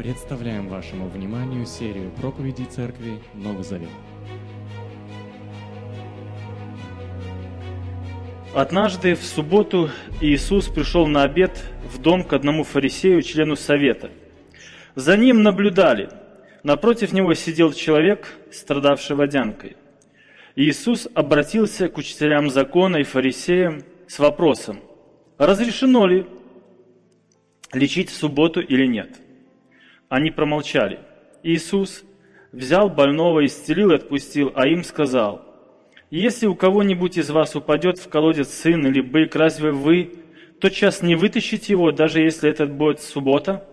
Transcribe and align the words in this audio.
Представляем 0.00 0.66
вашему 0.68 1.10
вниманию 1.10 1.66
серию 1.66 2.10
проповедей 2.12 2.64
Церкви 2.64 3.20
Новый 3.34 3.64
Завет. 3.64 3.90
Однажды 8.54 9.14
в 9.14 9.22
субботу 9.22 9.90
Иисус 10.22 10.68
пришел 10.68 11.06
на 11.06 11.24
обед 11.24 11.62
в 11.84 12.00
дом 12.00 12.24
к 12.24 12.32
одному 12.32 12.64
фарисею, 12.64 13.20
члену 13.20 13.56
совета. 13.56 14.10
За 14.94 15.18
ним 15.18 15.42
наблюдали. 15.42 16.08
Напротив 16.62 17.12
него 17.12 17.34
сидел 17.34 17.74
человек, 17.74 18.38
страдавший 18.50 19.16
водянкой. 19.16 19.76
Иисус 20.56 21.08
обратился 21.12 21.90
к 21.90 21.98
учителям 21.98 22.48
закона 22.48 22.96
и 22.96 23.02
фарисеям 23.02 23.82
с 24.08 24.18
вопросом, 24.18 24.80
разрешено 25.36 26.06
ли 26.06 26.24
лечить 27.74 28.08
в 28.08 28.14
субботу 28.14 28.62
или 28.62 28.86
нет. 28.86 29.20
Они 30.10 30.32
промолчали. 30.32 30.98
Иисус 31.44 32.02
взял 32.50 32.90
больного, 32.90 33.46
исцелил 33.46 33.92
и 33.92 33.94
отпустил, 33.94 34.52
а 34.56 34.66
им 34.66 34.82
сказал, 34.82 35.46
«Если 36.10 36.46
у 36.46 36.56
кого-нибудь 36.56 37.16
из 37.16 37.30
вас 37.30 37.54
упадет 37.54 37.98
в 37.98 38.08
колодец 38.08 38.48
сын 38.48 38.84
или 38.88 39.00
бык, 39.00 39.36
разве 39.36 39.70
вы 39.70 40.14
тотчас 40.60 41.02
не 41.02 41.14
вытащите 41.14 41.72
его, 41.74 41.92
даже 41.92 42.20
если 42.20 42.50
это 42.50 42.66
будет 42.66 43.00
суббота?» 43.00 43.64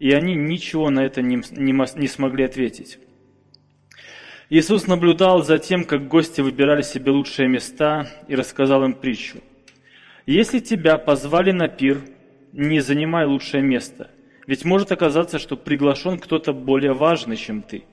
И 0.00 0.10
они 0.10 0.34
ничего 0.34 0.90
на 0.90 1.04
это 1.04 1.22
не, 1.22 1.36
не, 1.36 2.00
не 2.00 2.08
смогли 2.08 2.44
ответить. 2.44 2.98
Иисус 4.50 4.88
наблюдал 4.88 5.44
за 5.44 5.58
тем, 5.58 5.84
как 5.84 6.08
гости 6.08 6.40
выбирали 6.40 6.82
себе 6.82 7.12
лучшие 7.12 7.48
места 7.48 8.08
и 8.26 8.34
рассказал 8.34 8.84
им 8.84 8.92
притчу. 8.92 9.38
«Если 10.26 10.58
тебя 10.58 10.98
позвали 10.98 11.52
на 11.52 11.68
пир, 11.68 12.00
не 12.52 12.80
занимай 12.80 13.24
лучшее 13.24 13.62
место, 13.62 14.10
ведь 14.46 14.64
может 14.64 14.92
оказаться, 14.92 15.38
что 15.38 15.56
приглашен 15.56 16.18
кто-то 16.18 16.52
более 16.52 16.92
важный, 16.92 17.36
чем 17.36 17.62
ты. 17.62 17.84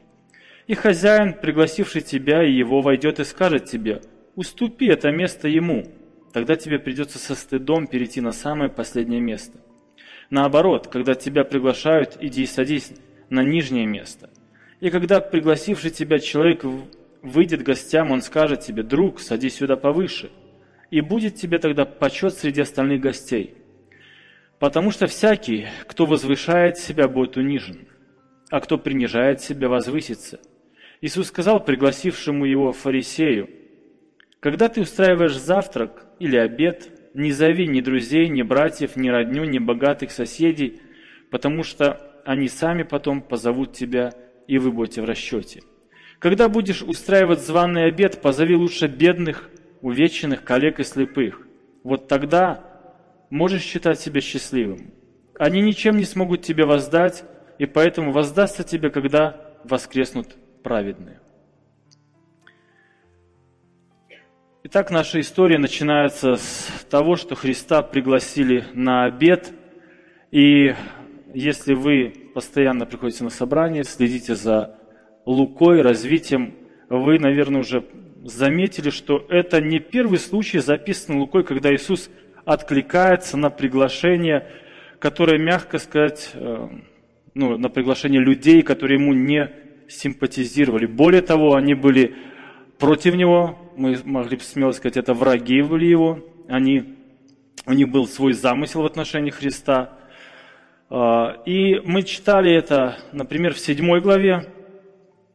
И 0.67 0.73
хозяин, 0.73 1.33
пригласивший 1.33 2.01
тебя 2.01 2.43
и 2.43 2.51
его, 2.51 2.81
войдет 2.81 3.19
и 3.19 3.23
скажет 3.23 3.65
тебе, 3.65 4.01
уступи 4.35 4.87
это 4.87 5.11
место 5.11 5.47
ему, 5.47 5.85
тогда 6.33 6.55
тебе 6.55 6.79
придется 6.79 7.19
со 7.19 7.35
стыдом 7.35 7.87
перейти 7.87 8.21
на 8.21 8.31
самое 8.31 8.69
последнее 8.69 9.21
место. 9.21 9.59
Наоборот, 10.29 10.87
когда 10.87 11.13
тебя 11.13 11.43
приглашают, 11.43 12.17
иди 12.21 12.43
и 12.43 12.47
садись 12.47 12.93
на 13.29 13.43
нижнее 13.43 13.85
место. 13.85 14.29
И 14.79 14.89
когда 14.89 15.19
пригласивший 15.19 15.91
тебя 15.91 16.19
человек 16.19 16.63
выйдет 17.21 17.63
гостям, 17.63 18.11
он 18.11 18.21
скажет 18.21 18.61
тебе, 18.61 18.83
друг, 18.83 19.19
садись 19.19 19.55
сюда 19.55 19.75
повыше. 19.75 20.31
И 20.89 21.01
будет 21.01 21.35
тебе 21.35 21.59
тогда 21.59 21.85
почет 21.85 22.33
среди 22.33 22.61
остальных 22.61 23.01
гостей. 23.01 23.55
Потому 24.61 24.91
что 24.91 25.07
всякий, 25.07 25.65
кто 25.87 26.05
возвышает 26.05 26.77
себя, 26.77 27.07
будет 27.07 27.35
унижен, 27.35 27.87
а 28.51 28.59
кто 28.59 28.77
принижает 28.77 29.41
себя, 29.41 29.67
возвысится. 29.67 30.39
Иисус 31.01 31.29
сказал 31.29 31.65
пригласившему 31.65 32.45
его 32.45 32.71
фарисею, 32.71 33.49
«Когда 34.39 34.69
ты 34.69 34.81
устраиваешь 34.81 35.35
завтрак 35.35 36.05
или 36.19 36.37
обед, 36.37 36.91
не 37.15 37.31
зови 37.31 37.67
ни 37.67 37.81
друзей, 37.81 38.29
ни 38.29 38.43
братьев, 38.43 38.95
ни 38.95 39.09
родню, 39.09 39.45
ни 39.45 39.57
богатых 39.57 40.11
соседей, 40.11 40.79
потому 41.31 41.63
что 41.63 42.21
они 42.23 42.47
сами 42.47 42.83
потом 42.83 43.23
позовут 43.23 43.73
тебя, 43.73 44.13
и 44.45 44.59
вы 44.59 44.71
будете 44.71 45.01
в 45.01 45.05
расчете. 45.05 45.61
Когда 46.19 46.49
будешь 46.49 46.83
устраивать 46.83 47.39
званый 47.39 47.85
обед, 47.85 48.21
позови 48.21 48.55
лучше 48.55 48.85
бедных, 48.85 49.49
увеченных, 49.81 50.43
коллег 50.43 50.79
и 50.79 50.83
слепых. 50.83 51.41
Вот 51.83 52.07
тогда 52.07 52.70
можешь 53.31 53.63
считать 53.63 53.99
себя 53.99 54.21
счастливым. 54.21 54.93
Они 55.39 55.61
ничем 55.61 55.97
не 55.97 56.05
смогут 56.05 56.43
тебе 56.43 56.65
воздать, 56.65 57.23
и 57.57 57.65
поэтому 57.65 58.11
воздастся 58.11 58.63
тебе, 58.63 58.91
когда 58.91 59.55
воскреснут 59.63 60.35
праведные. 60.61 61.19
Итак, 64.63 64.91
наша 64.91 65.19
история 65.19 65.57
начинается 65.57 66.35
с 66.35 66.85
того, 66.89 67.15
что 67.15 67.33
Христа 67.33 67.81
пригласили 67.81 68.65
на 68.73 69.05
обед. 69.05 69.51
И 70.29 70.75
если 71.33 71.73
вы 71.73 72.13
постоянно 72.35 72.85
приходите 72.85 73.23
на 73.23 73.31
собрание, 73.31 73.83
следите 73.83 74.35
за 74.35 74.77
Лукой, 75.25 75.81
развитием, 75.81 76.55
вы, 76.89 77.17
наверное, 77.17 77.61
уже 77.61 77.85
заметили, 78.23 78.89
что 78.91 79.25
это 79.29 79.61
не 79.61 79.79
первый 79.79 80.19
случай, 80.19 80.59
записанный 80.59 81.19
Лукой, 81.19 81.43
когда 81.43 81.73
Иисус 81.73 82.09
откликается 82.45 83.37
на 83.37 83.49
приглашение, 83.49 84.47
которое, 84.99 85.37
мягко 85.37 85.77
сказать, 85.77 86.31
э, 86.33 86.69
ну, 87.33 87.57
на 87.57 87.69
приглашение 87.69 88.21
людей, 88.21 88.61
которые 88.61 88.99
ему 88.99 89.13
не 89.13 89.49
симпатизировали. 89.87 90.85
Более 90.85 91.21
того, 91.21 91.55
они 91.55 91.73
были 91.73 92.15
против 92.77 93.15
него, 93.15 93.57
мы 93.75 93.97
могли 94.05 94.37
бы 94.37 94.43
смело 94.43 94.71
сказать, 94.71 94.97
это 94.97 95.13
враги 95.13 95.61
были 95.61 95.85
его, 95.85 96.19
они, 96.47 96.95
у 97.65 97.73
них 97.73 97.89
был 97.89 98.07
свой 98.07 98.33
замысел 98.33 98.81
в 98.81 98.85
отношении 98.85 99.31
Христа. 99.31 99.97
А, 100.89 101.41
и 101.45 101.79
мы 101.85 102.03
читали 102.03 102.53
это, 102.53 102.97
например, 103.11 103.53
в 103.53 103.59
седьмой 103.59 104.01
главе, 104.01 104.45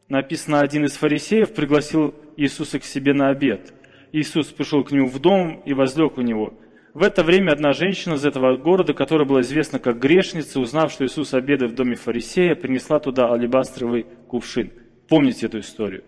написано, 0.09 0.61
один 0.61 0.85
из 0.85 0.93
фарисеев 0.93 1.53
пригласил 1.53 2.13
Иисуса 2.35 2.79
к 2.79 2.83
себе 2.83 3.13
на 3.13 3.29
обед. 3.29 3.73
Иисус 4.11 4.47
пришел 4.47 4.83
к 4.83 4.91
нему 4.91 5.07
в 5.07 5.19
дом 5.19 5.61
и 5.65 5.73
возлег 5.73 6.17
у 6.17 6.21
него. 6.21 6.53
В 6.97 7.03
это 7.03 7.21
время 7.21 7.51
одна 7.51 7.73
женщина 7.73 8.15
из 8.15 8.25
этого 8.25 8.57
города, 8.57 8.95
которая 8.95 9.27
была 9.27 9.41
известна 9.41 9.77
как 9.77 9.99
грешница, 9.99 10.59
узнав, 10.59 10.91
что 10.91 11.05
Иисус 11.05 11.35
обедает 11.35 11.73
в 11.73 11.75
доме 11.75 11.93
фарисея, 11.93 12.55
принесла 12.55 12.99
туда 12.99 13.31
алебастровый 13.31 14.07
кувшин. 14.27 14.71
Помните 15.07 15.45
эту 15.45 15.59
историю? 15.59 16.03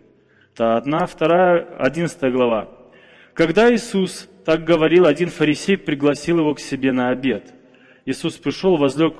Это 0.51 0.77
одна, 0.77 1.05
вторая, 1.05 1.63
одиннадцатая 1.77 2.31
глава. 2.31 2.69
Когда 3.35 3.71
Иисус 3.71 4.27
так 4.43 4.63
говорил, 4.63 5.05
один 5.05 5.29
фарисей 5.29 5.77
пригласил 5.77 6.39
его 6.39 6.55
к 6.55 6.59
себе 6.59 6.91
на 6.91 7.09
обед. 7.09 7.53
Иисус 8.07 8.37
пришел, 8.37 8.75
возлег 8.75 9.13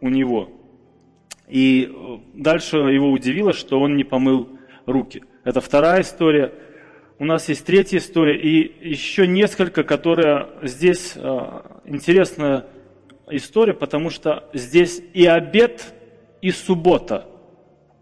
у 0.00 0.08
него. 0.08 0.50
И 1.46 1.88
дальше 2.34 2.78
его 2.78 3.12
удивило, 3.12 3.52
что 3.52 3.78
он 3.78 3.94
не 3.94 4.02
помыл 4.02 4.58
руки. 4.86 5.22
Это 5.44 5.60
вторая 5.60 6.00
история. 6.00 6.52
У 7.18 7.24
нас 7.24 7.48
есть 7.48 7.64
третья 7.64 7.96
история 7.96 8.38
и 8.38 8.90
еще 8.90 9.26
несколько, 9.26 9.84
которые 9.84 10.48
здесь 10.62 11.14
э, 11.16 11.38
интересная 11.86 12.66
история, 13.30 13.72
потому 13.72 14.10
что 14.10 14.50
здесь 14.52 15.00
и 15.14 15.24
обед, 15.24 15.94
и 16.42 16.50
суббота 16.50 17.26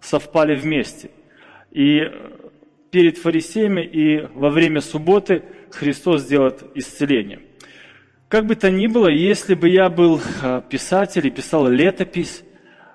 совпали 0.01 0.57
вместе. 0.57 1.11
И 1.71 2.03
перед 2.91 3.19
фарисеями 3.19 3.83
и 3.83 4.27
во 4.35 4.51
время 4.51 4.81
субботы 4.81 5.45
Христос 5.71 6.23
сделает 6.23 6.65
исцеление. 6.75 7.41
Как 8.29 8.47
бы 8.47 8.57
то 8.57 8.69
ни 8.69 8.89
было, 8.89 9.09
если 9.09 9.55
бы 9.55 9.69
я 9.69 9.89
был 9.91 10.21
а, 10.43 10.61
писатель 10.61 11.27
и 11.27 11.31
писал 11.31 11.69
летопись, 11.69 12.43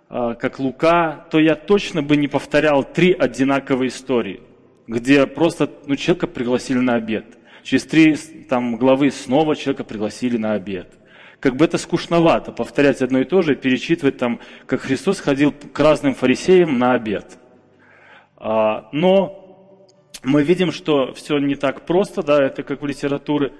а, 0.09 0.35
как 0.35 0.59
Лука, 0.59 1.27
то 1.31 1.39
я 1.39 1.55
точно 1.55 2.01
бы 2.01 2.17
не 2.17 2.27
повторял 2.27 2.83
три 2.83 3.13
одинаковые 3.13 3.87
истории, 3.87 4.41
где 4.89 5.27
просто 5.27 5.69
ну, 5.85 5.95
человека 5.95 6.25
пригласили 6.25 6.79
на 6.79 6.95
обед. 6.95 7.37
Через 7.61 7.85
три 7.85 8.15
там, 8.49 8.75
главы 8.75 9.11
снова 9.11 9.55
человека 9.55 9.83
пригласили 9.83 10.35
на 10.37 10.53
обед. 10.53 10.91
Как 11.39 11.55
бы 11.55 11.63
это 11.63 11.77
скучновато, 11.77 12.51
повторять 12.51 13.03
одно 13.03 13.19
и 13.19 13.23
то 13.23 13.43
же 13.43 13.55
перечитывать 13.55 14.17
там, 14.17 14.39
как 14.65 14.81
Христос 14.81 15.19
ходил 15.19 15.51
к 15.53 15.79
разным 15.79 16.15
фарисеям 16.15 16.79
на 16.79 16.93
обед. 16.93 17.37
А, 18.35 18.89
но 18.91 19.87
мы 20.23 20.41
видим, 20.41 20.71
что 20.71 21.13
все 21.13 21.37
не 21.37 21.55
так 21.55 21.85
просто, 21.85 22.23
да, 22.23 22.43
это 22.43 22.63
как 22.63 22.81
в 22.81 22.87
литературе. 22.87 23.53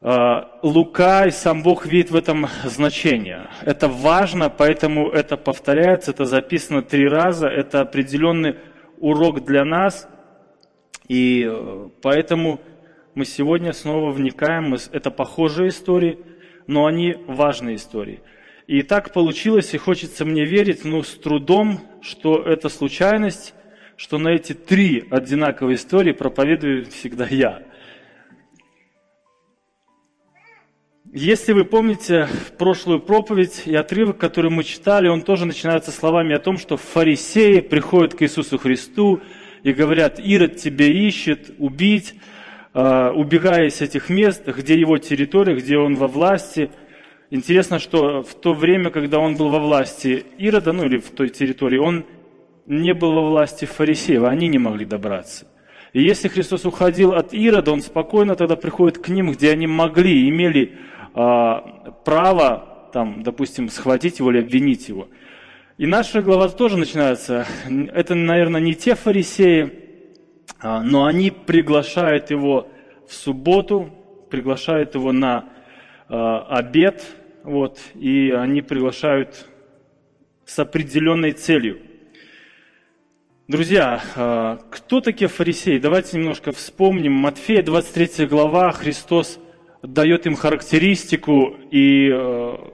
А, 0.00 0.60
Лука 0.62 1.26
и 1.26 1.32
сам 1.32 1.64
Бог 1.64 1.86
видит 1.86 2.12
в 2.12 2.16
этом 2.16 2.46
значение. 2.64 3.48
Это 3.62 3.88
важно, 3.88 4.48
поэтому 4.48 5.10
это 5.10 5.36
повторяется, 5.36 6.12
это 6.12 6.24
записано 6.24 6.82
три 6.82 7.08
раза, 7.08 7.48
это 7.48 7.80
определенный 7.80 8.54
урок 9.00 9.44
для 9.44 9.64
нас. 9.64 10.08
И 11.10 11.44
э, 11.44 11.88
поэтому 12.02 12.60
мы 13.16 13.24
сегодня 13.24 13.72
снова 13.72 14.12
вникаем, 14.12 14.76
это 14.92 15.10
похожие 15.10 15.70
истории, 15.70 16.20
но 16.68 16.86
они 16.86 17.16
важные 17.26 17.74
истории. 17.74 18.20
И 18.68 18.82
так 18.82 19.12
получилось, 19.12 19.74
и 19.74 19.76
хочется 19.76 20.24
мне 20.24 20.44
верить, 20.44 20.84
ну, 20.84 21.02
с 21.02 21.16
трудом, 21.16 21.80
что 22.00 22.40
это 22.40 22.68
случайность, 22.68 23.54
что 23.96 24.18
на 24.18 24.28
эти 24.28 24.52
три 24.52 25.04
одинаковые 25.10 25.74
истории 25.74 26.12
проповедую 26.12 26.84
всегда 26.84 27.26
я. 27.26 27.64
Если 31.12 31.52
вы 31.52 31.64
помните 31.64 32.28
прошлую 32.56 33.00
проповедь 33.00 33.62
и 33.66 33.74
отрывок, 33.74 34.18
который 34.18 34.52
мы 34.52 34.62
читали, 34.62 35.08
он 35.08 35.22
тоже 35.22 35.44
начинается 35.44 35.90
словами 35.90 36.36
о 36.36 36.38
том, 36.38 36.56
что 36.56 36.76
фарисеи 36.76 37.58
приходят 37.58 38.14
к 38.14 38.22
Иисусу 38.22 38.58
Христу 38.58 39.20
и 39.62 39.72
говорят, 39.72 40.18
Ирод 40.18 40.56
тебя 40.56 40.86
ищет, 40.86 41.50
убить, 41.58 42.14
а, 42.72 43.10
убегая 43.12 43.66
из 43.66 43.80
этих 43.80 44.08
мест, 44.08 44.46
где 44.46 44.78
его 44.78 44.98
территория, 44.98 45.54
где 45.54 45.78
он 45.78 45.96
во 45.96 46.06
власти. 46.06 46.70
Интересно, 47.30 47.78
что 47.78 48.22
в 48.22 48.34
то 48.34 48.54
время, 48.54 48.90
когда 48.90 49.18
он 49.18 49.36
был 49.36 49.50
во 49.50 49.58
власти 49.58 50.24
Ирода, 50.38 50.72
ну 50.72 50.84
или 50.84 50.98
в 50.98 51.10
той 51.10 51.28
территории, 51.28 51.78
он 51.78 52.04
не 52.66 52.94
был 52.94 53.12
во 53.12 53.28
власти 53.28 53.64
фарисеев, 53.64 54.24
они 54.24 54.48
не 54.48 54.58
могли 54.58 54.84
добраться. 54.84 55.46
И 55.92 56.02
если 56.02 56.28
Христос 56.28 56.64
уходил 56.64 57.12
от 57.12 57.34
Ирода, 57.34 57.72
он 57.72 57.82
спокойно 57.82 58.36
тогда 58.36 58.54
приходит 58.54 58.98
к 58.98 59.08
ним, 59.08 59.32
где 59.32 59.50
они 59.50 59.66
могли, 59.66 60.28
имели 60.28 60.78
а, 61.14 61.92
право, 62.04 62.88
там, 62.92 63.22
допустим, 63.22 63.68
схватить 63.68 64.20
его 64.20 64.30
или 64.30 64.38
обвинить 64.38 64.88
его. 64.88 65.08
И 65.80 65.86
наша 65.86 66.20
глава 66.20 66.50
тоже 66.50 66.76
начинается. 66.76 67.46
Это, 67.94 68.14
наверное, 68.14 68.60
не 68.60 68.74
те 68.74 68.94
фарисеи, 68.94 69.72
а, 70.58 70.82
но 70.82 71.06
они 71.06 71.30
приглашают 71.30 72.30
его 72.30 72.68
в 73.08 73.14
субботу, 73.14 73.90
приглашают 74.28 74.94
его 74.94 75.10
на 75.12 75.48
а, 76.06 76.44
обед, 76.58 77.02
вот, 77.44 77.80
и 77.94 78.30
они 78.30 78.60
приглашают 78.60 79.46
с 80.44 80.58
определенной 80.58 81.32
целью. 81.32 81.78
Друзья, 83.48 84.02
а, 84.16 84.58
кто 84.70 85.00
такие 85.00 85.28
фарисеи? 85.28 85.78
Давайте 85.78 86.18
немножко 86.18 86.52
вспомним. 86.52 87.14
Матфея, 87.14 87.62
23 87.62 88.26
глава, 88.26 88.70
Христос 88.72 89.40
дает 89.82 90.26
им 90.26 90.34
характеристику, 90.34 91.56
и 91.70 92.10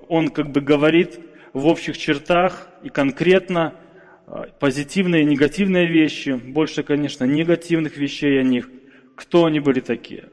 он 0.08 0.30
как 0.30 0.50
бы 0.50 0.60
говорит 0.60 1.20
в 1.56 1.68
общих 1.68 1.96
чертах 1.96 2.68
и 2.82 2.90
конкретно 2.90 3.72
э, 4.26 4.44
позитивные 4.60 5.22
и 5.22 5.24
негативные 5.24 5.86
вещи, 5.86 6.30
больше, 6.30 6.82
конечно, 6.82 7.24
негативных 7.24 7.96
вещей 7.96 8.38
о 8.38 8.42
них. 8.42 8.68
Кто 9.14 9.46
они 9.46 9.60
были 9.60 9.80
такие? 9.80 10.24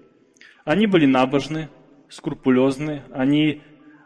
Они 0.65 0.85
были 0.85 1.05
набожны, 1.05 1.69
скрупулезны, 2.09 3.03
они 3.13 3.61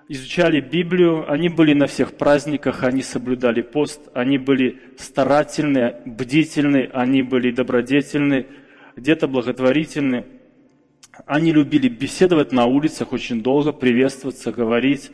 изучали 0.08 0.62
Библию, 0.62 1.30
они 1.32 1.50
были 1.50 1.74
на 1.74 1.88
всех 1.88 2.14
праздниках, 2.14 2.84
они 2.84 3.02
соблюдали 3.02 3.64
пост, 3.64 4.10
они 4.14 4.38
были 4.38 4.80
старательны, 5.00 5.96
бдительны, 6.06 6.88
они 6.94 7.24
были 7.24 7.50
добродетельны, 7.50 8.46
где-то 8.96 9.28
благотворительны– 9.28 10.26
они 11.26 11.52
любили 11.52 11.88
беседовать 11.88 12.52
на 12.52 12.66
улицах 12.66 13.12
очень 13.12 13.42
долго, 13.42 13.72
приветствоваться, 13.72 14.52
говорить. 14.52 15.10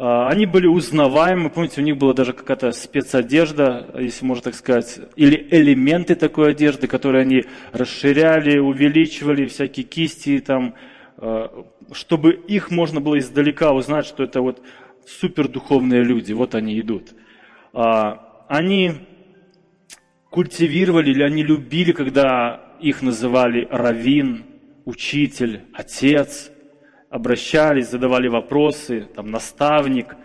А, 0.00 0.28
они 0.28 0.46
были 0.46 0.68
узнаваемы, 0.68 1.50
помните, 1.50 1.80
у 1.80 1.84
них 1.84 1.96
была 1.96 2.12
даже 2.12 2.32
какая-то 2.32 2.70
спецодежда, 2.70 3.88
если 3.98 4.24
можно 4.24 4.44
так 4.44 4.54
сказать, 4.54 5.00
или 5.16 5.48
элементы 5.50 6.14
такой 6.14 6.52
одежды, 6.52 6.86
которые 6.86 7.22
они 7.22 7.44
расширяли, 7.72 8.58
увеличивали, 8.58 9.46
всякие 9.46 9.84
кисти 9.84 10.38
там, 10.38 10.74
а, 11.16 11.64
чтобы 11.90 12.32
их 12.32 12.70
можно 12.70 13.00
было 13.00 13.18
издалека 13.18 13.72
узнать, 13.72 14.06
что 14.06 14.22
это 14.22 14.40
вот 14.40 14.62
супердуховные 15.04 16.04
люди, 16.04 16.32
вот 16.32 16.54
они 16.54 16.78
идут. 16.78 17.14
А, 17.72 18.44
они 18.48 18.92
культивировали 20.30 21.10
или 21.10 21.24
они 21.24 21.42
любили, 21.42 21.90
когда 21.90 22.76
их 22.80 23.02
называли 23.02 23.66
раввин, 23.68 24.44
учитель, 24.84 25.62
отец, 25.74 26.52
обращались, 27.10 27.90
задавали 27.90 28.28
вопросы, 28.28 29.08
там, 29.14 29.30
наставник. 29.30 30.16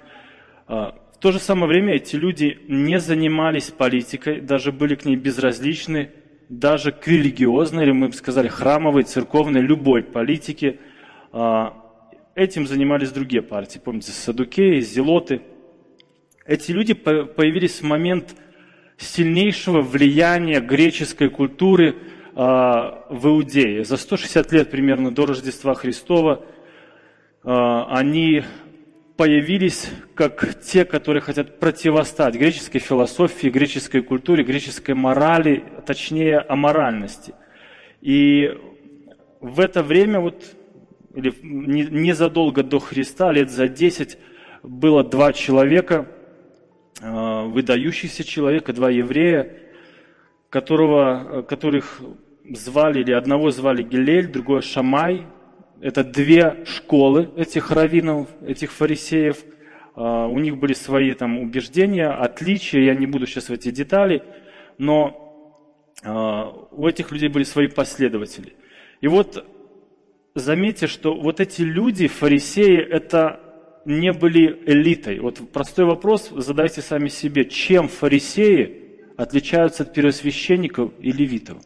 А, 0.68 0.96
в 1.14 1.18
то 1.20 1.32
же 1.32 1.40
самое 1.40 1.68
время 1.68 1.96
эти 1.96 2.16
люди 2.16 2.60
не 2.68 3.00
занимались 3.00 3.72
политикой, 3.72 4.42
даже 4.42 4.72
были 4.72 4.96
к 4.96 5.06
ней 5.06 5.16
безразличны, 5.16 6.12
даже 6.50 6.92
к 6.92 7.08
религиозной, 7.08 7.84
или 7.84 7.92
мы 7.92 8.08
бы 8.08 8.14
сказали, 8.14 8.48
храмовой, 8.48 9.04
церковной, 9.04 9.62
любой 9.62 10.04
политике. 10.04 10.80
А, 11.32 11.74
этим 12.36 12.68
занимались 12.68 13.12
другие 13.12 13.42
партии, 13.42 13.80
помните, 13.84 14.12
Садукеи, 14.12 14.82
Зелоты. 14.82 15.42
Эти 16.46 16.72
люди 16.72 16.94
появились 16.94 17.80
в 17.80 17.84
момент 17.84 18.36
сильнейшего 18.98 19.82
влияния 19.82 20.60
греческой 20.60 21.30
культуры– 21.30 21.96
а, 22.36 23.06
в 23.10 23.28
Иудее. 23.28 23.84
За 23.84 23.98
160 23.98 24.52
лет 24.52 24.72
примерно 24.72 25.12
до 25.12 25.28
Рождества 25.28 25.76
Христова 25.76 26.44
они 27.44 28.44
появились 29.18 29.90
как 30.16 30.60
те, 30.62 30.86
которые 30.86 31.22
хотят 31.22 31.60
противостать 31.60 32.36
греческой 32.36 32.80
философии, 32.80 33.48
греческой 33.48 34.02
культуре, 34.02 34.44
греческой 34.44 34.96
морали, 34.96 35.64
точнее 35.86 36.40
аморальности. 36.40 37.34
И 38.02 38.58
в 39.40 39.60
это 39.60 39.84
время, 39.84 40.20
вот, 40.20 40.44
или 41.14 41.34
незадолго 41.42 42.64
до 42.64 42.80
Христа, 42.80 43.32
лет 43.32 43.52
за 43.52 43.68
10, 43.68 44.18
было 44.64 45.04
два 45.04 45.34
человека, 45.34 46.08
а, 47.02 47.44
выдающихся 47.44 48.24
человека, 48.24 48.74
два 48.74 48.90
еврея, 48.90 49.58
которого, 50.50 51.44
которых 51.44 52.02
звали, 52.50 53.02
или 53.02 53.12
одного 53.12 53.52
звали 53.52 53.84
Гилель, 53.84 54.28
другой 54.28 54.62
Шамай. 54.62 55.28
Это 55.84 56.06
две 56.06 56.64
школы 56.66 57.30
этих 57.36 57.70
раввинов, 57.70 58.30
этих 58.42 58.72
фарисеев. 58.72 59.44
А, 59.96 60.28
у 60.28 60.40
них 60.40 60.58
были 60.58 60.72
свои 60.72 61.12
там 61.14 61.38
убеждения, 61.38 62.08
отличия, 62.08 62.84
я 62.84 62.96
не 62.96 63.06
буду 63.06 63.28
сейчас 63.28 63.50
в 63.50 63.52
эти 63.52 63.70
детали, 63.70 64.24
но 64.78 65.60
а, 66.02 66.48
у 66.72 66.88
этих 66.88 67.12
людей 67.12 67.28
были 67.28 67.44
свои 67.44 67.68
последователи. 67.68 68.54
И 69.02 69.10
вот 69.10 69.46
заметьте, 70.36 70.88
что 70.88 71.14
вот 71.16 71.42
эти 71.42 71.64
люди, 71.64 72.08
фарисеи, 72.08 72.78
это 72.78 73.42
не 73.84 74.14
были 74.14 74.64
элитой. 74.66 75.20
Вот 75.20 75.42
простой 75.52 75.84
вопрос 75.84 76.30
задайте 76.34 76.82
сами 76.82 77.10
себе, 77.10 77.44
чем 77.44 77.90
фарисеи 77.90 79.02
отличаются 79.18 79.84
от 79.84 79.94
первосвященников 79.94 80.94
и 81.02 81.12
левитов. 81.12 81.58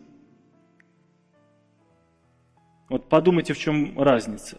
Вот 2.90 3.10
подумайте, 3.10 3.54
в 3.54 3.60
чем 3.60 4.00
разница. 4.00 4.58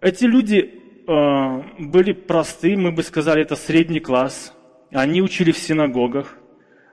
Эти 0.00 0.24
люди 0.24 0.80
э, 1.06 1.62
были 1.78 2.12
просты, 2.12 2.76
мы 2.76 2.92
бы 2.92 3.02
сказали, 3.02 3.42
это 3.42 3.56
средний 3.56 4.00
класс. 4.00 4.54
Они 4.90 5.20
учили 5.20 5.52
в 5.52 5.58
синагогах. 5.58 6.38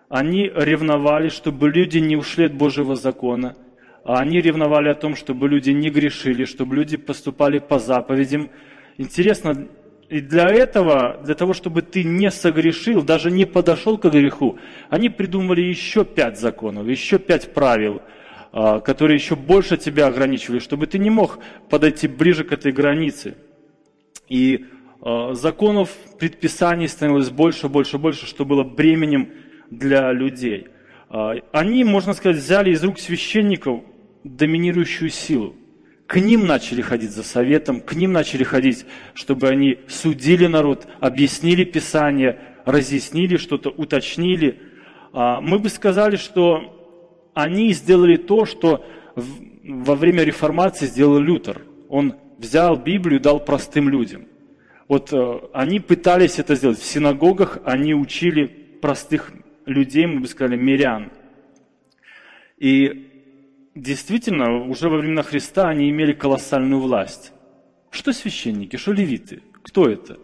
Они 0.10 0.52
ревновали, 0.54 1.30
чтобы 1.30 1.70
люди 1.70 2.00
не 2.00 2.18
ушли 2.18 2.46
от 2.46 2.54
Божьего 2.54 2.96
закона. 2.96 3.56
Они 4.04 4.42
ревновали 4.42 4.90
о 4.90 4.96
том, 4.96 5.16
чтобы 5.16 5.48
люди 5.50 5.72
не 5.72 5.90
грешили, 5.90 6.46
чтобы 6.46 6.76
люди 6.76 6.98
поступали 6.98 7.60
по 7.60 7.80
заповедям. 7.80 8.50
Интересно, 8.98 9.68
и 10.10 10.22
для 10.22 10.48
этого, 10.48 11.22
для 11.24 11.36
того, 11.36 11.54
чтобы 11.54 11.82
ты 11.82 12.04
не 12.04 12.32
согрешил, 12.32 13.02
даже 13.02 13.32
не 13.32 13.46
подошел 13.46 13.98
к 13.98 14.10
греху, 14.10 14.58
они 14.90 15.10
придумали 15.10 15.62
еще 15.62 16.06
пять 16.06 16.40
законов, 16.40 16.88
еще 16.88 17.20
пять 17.20 17.54
правил, 17.54 17.96
а, 17.96 18.02
которые 18.52 19.16
еще 19.16 19.36
больше 19.36 19.78
тебя 19.78 20.08
ограничивали, 20.08 20.60
чтобы 20.60 20.88
ты 20.88 21.00
не 21.00 21.10
мог 21.10 21.40
подойти 21.70 22.08
ближе 22.08 22.44
к 22.44 22.52
этой 22.52 22.72
границе. 22.72 23.36
И 24.30 24.66
а, 25.02 25.34
законов, 25.34 25.92
предписаний 26.20 26.88
становилось 26.88 27.30
больше, 27.30 27.70
больше, 27.70 27.98
больше, 27.98 28.26
что 28.26 28.46
было 28.46 28.64
бременем 28.64 29.30
для 29.70 30.12
людей. 30.12 30.68
А, 31.10 31.36
они, 31.52 31.84
можно 31.84 32.14
сказать, 32.14 32.38
взяли 32.38 32.72
из 32.72 32.84
рук 32.84 33.00
священников 33.00 33.82
доминирующую 34.24 35.10
силу. 35.10 35.56
К 36.08 36.20
ним 36.20 36.46
начали 36.46 36.82
ходить 36.82 37.12
за 37.12 37.24
советом, 37.24 37.82
к 37.82 37.94
ним 37.94 38.14
начали 38.14 38.44
ходить, 38.44 38.86
чтобы 39.14 39.50
они 39.50 39.80
судили 39.88 40.48
народ, 40.48 40.88
объяснили 41.00 41.64
Писание, 41.64 42.40
разъяснили 42.66 43.38
что-то, 43.38 43.70
уточнили. 43.70 44.60
А, 45.14 45.42
мы 45.42 45.60
бы 45.60 45.70
сказали, 45.70 46.16
что 46.16 46.77
они 47.38 47.72
сделали 47.72 48.18
то, 48.18 48.46
что 48.46 48.84
во 49.16 49.96
время 49.96 50.24
реформации 50.24 50.88
сделал 50.88 51.20
Лютер. 51.20 51.62
Он 51.88 52.16
взял 52.40 52.76
Библию 52.76 53.20
и 53.20 53.24
дал 53.24 53.40
простым 53.40 53.90
людям. 53.90 54.26
Вот 54.88 55.14
э, 55.14 55.40
они 55.54 55.80
пытались 55.80 56.40
это 56.40 56.56
сделать. 56.56 56.80
В 56.80 56.84
синагогах 56.84 57.60
они 57.64 57.94
учили 57.94 58.48
простых 58.82 59.32
людей, 59.68 60.08
мы 60.08 60.22
бы 60.22 60.28
сказали, 60.28 60.58
мирян. 60.58 61.12
И 62.58 63.08
действительно, 63.76 64.64
уже 64.64 64.90
во 64.90 64.98
времена 64.98 65.22
Христа 65.22 65.70
они 65.70 65.92
имели 65.92 66.14
колоссальную 66.14 66.82
власть. 66.82 67.34
Что 67.92 68.14
священники, 68.14 68.78
что 68.78 68.94
левиты? 68.94 69.44
Кто 69.62 69.88
это? 69.88 70.18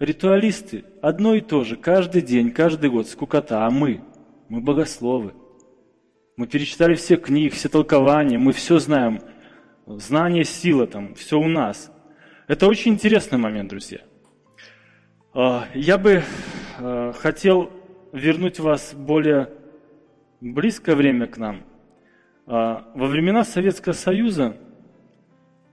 Ритуалисты. 0.00 0.84
Одно 1.00 1.34
и 1.34 1.40
то 1.40 1.64
же, 1.64 1.76
каждый 1.76 2.20
день, 2.20 2.50
каждый 2.50 2.90
год, 2.90 3.08
скукота. 3.08 3.66
А 3.66 3.70
мы? 3.70 4.02
Мы 4.50 4.60
богословы. 4.60 5.32
Мы 6.38 6.46
перечитали 6.46 6.94
все 6.94 7.16
книги, 7.16 7.50
все 7.50 7.68
толкования, 7.68 8.38
мы 8.38 8.52
все 8.52 8.78
знаем. 8.78 9.20
Знание, 9.86 10.44
сила 10.44 10.86
там, 10.86 11.14
все 11.14 11.38
у 11.38 11.48
нас. 11.48 11.92
Это 12.46 12.66
очень 12.66 12.92
интересный 12.92 13.36
момент, 13.36 13.68
друзья. 13.68 13.98
А, 15.34 15.68
я 15.74 15.98
бы 15.98 16.22
а, 16.78 17.12
хотел 17.12 17.70
вернуть 18.12 18.58
вас 18.58 18.94
более 18.94 19.50
близкое 20.40 20.94
время 20.94 21.26
к 21.26 21.36
нам– 21.36 21.64
а, 22.50 22.90
во 22.94 23.08
времена 23.08 23.44
Советского 23.44 23.92
Союза 23.92 24.56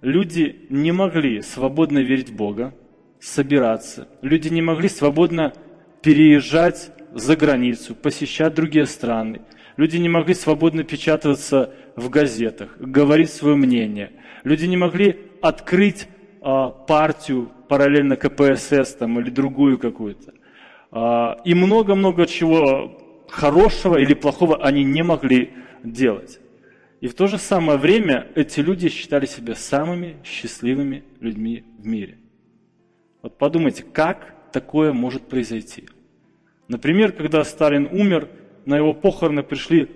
люди 0.01 0.67
не 0.69 0.91
могли 0.91 1.41
свободно 1.41 1.99
верить 1.99 2.31
в 2.31 2.35
Бога, 2.35 2.75
собираться, 3.21 4.09
люди 4.21 4.49
не 4.49 4.61
могли 4.61 4.89
свободно 4.89 5.53
переезжать 6.01 6.91
за 7.13 7.37
границу, 7.37 7.95
посещать 7.95 8.53
другие 8.55 8.85
страны. 8.87 9.39
Люди 9.77 9.97
не 9.97 10.09
могли 10.09 10.33
свободно 10.33 10.83
печататься 10.83 11.73
в 11.95 12.09
газетах, 12.09 12.77
говорить 12.79 13.31
свое 13.31 13.55
мнение. 13.55 14.11
Люди 14.43 14.65
не 14.65 14.77
могли 14.77 15.19
открыть 15.41 16.07
а, 16.41 16.69
партию 16.69 17.51
параллельно 17.67 18.15
КПСС 18.15 18.95
там, 18.95 19.19
или 19.19 19.29
другую 19.29 19.77
какую-то. 19.77 20.33
А, 20.91 21.41
и 21.43 21.53
много-много 21.53 22.25
чего 22.25 23.01
хорошего 23.29 23.97
или 23.97 24.13
плохого 24.13 24.63
они 24.63 24.83
не 24.83 25.03
могли 25.03 25.53
делать. 25.83 26.39
И 27.01 27.07
в 27.07 27.13
то 27.13 27.27
же 27.27 27.37
самое 27.37 27.77
время 27.77 28.27
эти 28.35 28.61
люди 28.61 28.89
считали 28.89 29.25
себя 29.25 29.55
самыми 29.55 30.17
счастливыми 30.23 31.03
людьми 31.19 31.63
в 31.77 31.85
мире. 31.85 32.17
Вот 33.21 33.37
подумайте, 33.37 33.83
как 33.83 34.35
такое 34.53 34.93
может 34.93 35.27
произойти? 35.27 35.89
Например, 36.67 37.11
когда 37.11 37.43
Сталин 37.43 37.87
умер, 37.91 38.29
на 38.65 38.77
его 38.77 38.93
похороны 38.93 39.43
пришли 39.43 39.89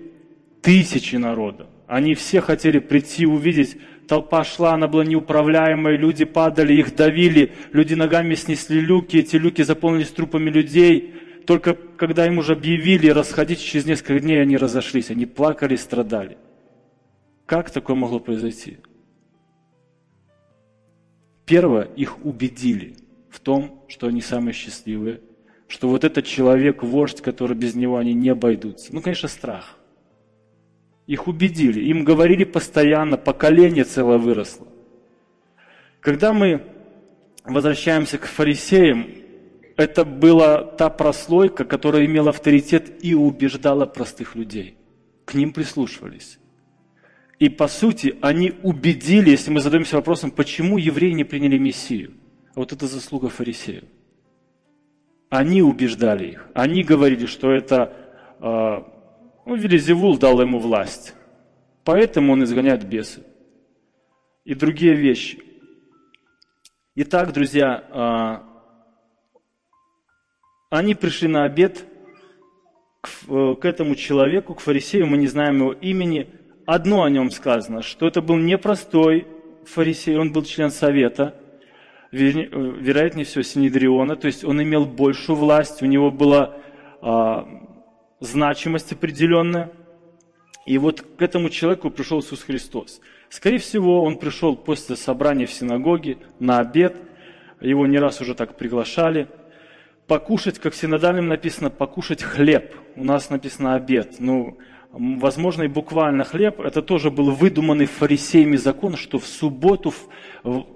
тысячи 0.62 1.16
народа. 1.16 1.66
Они 1.86 2.14
все 2.14 2.40
хотели 2.40 2.78
прийти 2.78 3.26
увидеть. 3.26 3.76
Толпа 4.06 4.44
шла, 4.44 4.74
она 4.74 4.88
была 4.88 5.04
неуправляемая, 5.04 5.96
люди 5.96 6.24
падали, 6.24 6.74
их 6.74 6.94
давили, 6.94 7.52
люди 7.72 7.94
ногами 7.94 8.34
снесли 8.34 8.80
люки, 8.80 9.18
эти 9.18 9.36
люки 9.36 9.62
заполнились 9.62 10.10
трупами 10.10 10.50
людей. 10.50 11.14
Только 11.46 11.74
когда 11.74 12.26
им 12.26 12.38
уже 12.38 12.52
объявили 12.52 13.08
расходить, 13.08 13.60
через 13.60 13.86
несколько 13.86 14.20
дней 14.20 14.40
они 14.40 14.56
разошлись, 14.56 15.10
они 15.10 15.26
плакали, 15.26 15.76
страдали. 15.76 16.38
Как 17.46 17.70
такое 17.70 17.96
могло 17.96 18.20
произойти? 18.20 18.78
Первое, 21.44 21.88
их 21.96 22.24
убедили 22.24 22.94
в 23.28 23.40
том, 23.40 23.84
что 23.88 24.06
они 24.06 24.20
самые 24.20 24.54
счастливые, 24.54 25.20
что 25.70 25.88
вот 25.88 26.02
этот 26.02 26.26
человек, 26.26 26.82
вождь, 26.82 27.20
который 27.20 27.56
без 27.56 27.76
него 27.76 27.96
они 27.96 28.12
не 28.12 28.28
обойдутся. 28.30 28.92
Ну, 28.92 29.00
конечно, 29.00 29.28
страх. 29.28 29.78
Их 31.06 31.28
убедили, 31.28 31.80
им 31.80 32.04
говорили 32.04 32.42
постоянно, 32.42 33.16
поколение 33.16 33.84
целое 33.84 34.18
выросло. 34.18 34.66
Когда 36.00 36.32
мы 36.32 36.62
возвращаемся 37.44 38.18
к 38.18 38.26
фарисеям, 38.26 39.06
это 39.76 40.04
была 40.04 40.64
та 40.64 40.90
прослойка, 40.90 41.64
которая 41.64 42.04
имела 42.04 42.30
авторитет 42.30 43.04
и 43.04 43.14
убеждала 43.14 43.86
простых 43.86 44.34
людей. 44.34 44.76
К 45.24 45.34
ним 45.34 45.52
прислушивались. 45.52 46.38
И 47.38 47.48
по 47.48 47.68
сути 47.68 48.16
они 48.20 48.54
убедили, 48.64 49.30
если 49.30 49.52
мы 49.52 49.60
задаемся 49.60 49.96
вопросом, 49.96 50.32
почему 50.32 50.78
евреи 50.78 51.12
не 51.12 51.24
приняли 51.24 51.58
Мессию. 51.58 52.12
А 52.54 52.60
вот 52.60 52.72
это 52.72 52.88
заслуга 52.88 53.28
фарисеев. 53.28 53.84
Они 55.30 55.62
убеждали 55.62 56.26
их. 56.26 56.48
Они 56.54 56.82
говорили, 56.82 57.26
что 57.26 57.52
это 57.52 57.92
э, 58.40 58.82
ну, 59.46 59.54
Велизевул 59.54 60.18
дал 60.18 60.40
ему 60.40 60.58
власть. 60.58 61.14
Поэтому 61.84 62.32
он 62.32 62.42
изгоняет 62.42 62.84
бесы. 62.84 63.22
И 64.44 64.54
другие 64.54 64.94
вещи. 64.94 65.40
Итак, 66.96 67.32
друзья, 67.32 67.84
э, 67.88 69.38
они 70.70 70.96
пришли 70.96 71.28
на 71.28 71.44
обед 71.44 71.86
к, 73.00 73.08
э, 73.28 73.54
к 73.54 73.64
этому 73.64 73.94
человеку, 73.94 74.56
к 74.56 74.60
фарисею, 74.60 75.06
мы 75.06 75.16
не 75.16 75.28
знаем 75.28 75.58
его 75.58 75.72
имени. 75.72 76.28
Одно 76.66 77.04
о 77.04 77.10
нем 77.10 77.30
сказано, 77.30 77.82
что 77.82 78.08
это 78.08 78.20
был 78.20 78.36
непростой 78.36 79.28
фарисей, 79.64 80.18
он 80.18 80.32
был 80.32 80.42
член 80.42 80.72
совета– 80.72 81.36
вероятнее 82.12 83.24
всего, 83.24 83.42
Синедриона, 83.42 84.16
то 84.16 84.26
есть 84.26 84.44
он 84.44 84.62
имел 84.62 84.84
большую 84.84 85.36
власть, 85.36 85.82
у 85.82 85.86
него 85.86 86.10
была 86.10 86.56
а, 87.00 87.48
значимость 88.20 88.92
определенная. 88.92 89.70
И 90.66 90.76
вот 90.78 91.00
к 91.00 91.22
этому 91.22 91.48
человеку 91.48 91.90
пришел 91.90 92.20
Иисус 92.20 92.42
Христос. 92.42 93.00
Скорее 93.28 93.58
всего, 93.58 94.02
он 94.02 94.18
пришел 94.18 94.56
после 94.56 94.96
собрания 94.96 95.46
в 95.46 95.52
синагоге 95.52 96.18
на 96.38 96.58
обед, 96.58 96.96
его 97.60 97.86
не 97.86 97.98
раз 97.98 98.20
уже 98.20 98.34
так 98.34 98.56
приглашали, 98.56 99.28
покушать, 100.06 100.58
как 100.58 100.74
в 100.74 100.76
синодальном 100.76 101.28
написано, 101.28 101.70
покушать 101.70 102.22
хлеб. 102.22 102.74
У 102.96 103.04
нас 103.04 103.30
написано 103.30 103.74
обед. 103.74 104.16
Ну, 104.18 104.58
возможно, 104.92 105.64
и 105.64 105.68
буквально 105.68 106.24
хлеб, 106.24 106.60
это 106.60 106.82
тоже 106.82 107.10
был 107.10 107.30
выдуманный 107.30 107.86
фарисеями 107.86 108.56
закон, 108.56 108.96
что 108.96 109.18
в 109.18 109.26
субботу 109.26 109.92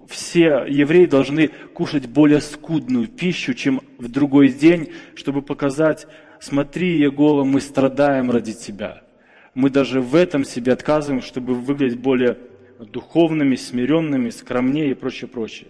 все 0.08 0.64
евреи 0.68 1.06
должны 1.06 1.48
кушать 1.48 2.06
более 2.06 2.40
скудную 2.40 3.08
пищу, 3.08 3.54
чем 3.54 3.80
в 3.98 4.08
другой 4.08 4.48
день, 4.50 4.92
чтобы 5.14 5.42
показать, 5.42 6.06
смотри, 6.40 6.98
Егола, 6.98 7.44
мы 7.44 7.60
страдаем 7.60 8.30
ради 8.30 8.52
тебя. 8.52 9.02
Мы 9.54 9.70
даже 9.70 10.00
в 10.00 10.14
этом 10.14 10.44
себе 10.44 10.72
отказываем, 10.72 11.22
чтобы 11.22 11.54
выглядеть 11.54 12.00
более 12.00 12.38
духовными, 12.78 13.54
смиренными, 13.54 14.30
скромнее 14.30 14.90
и 14.90 14.94
прочее, 14.94 15.28
прочее. 15.28 15.68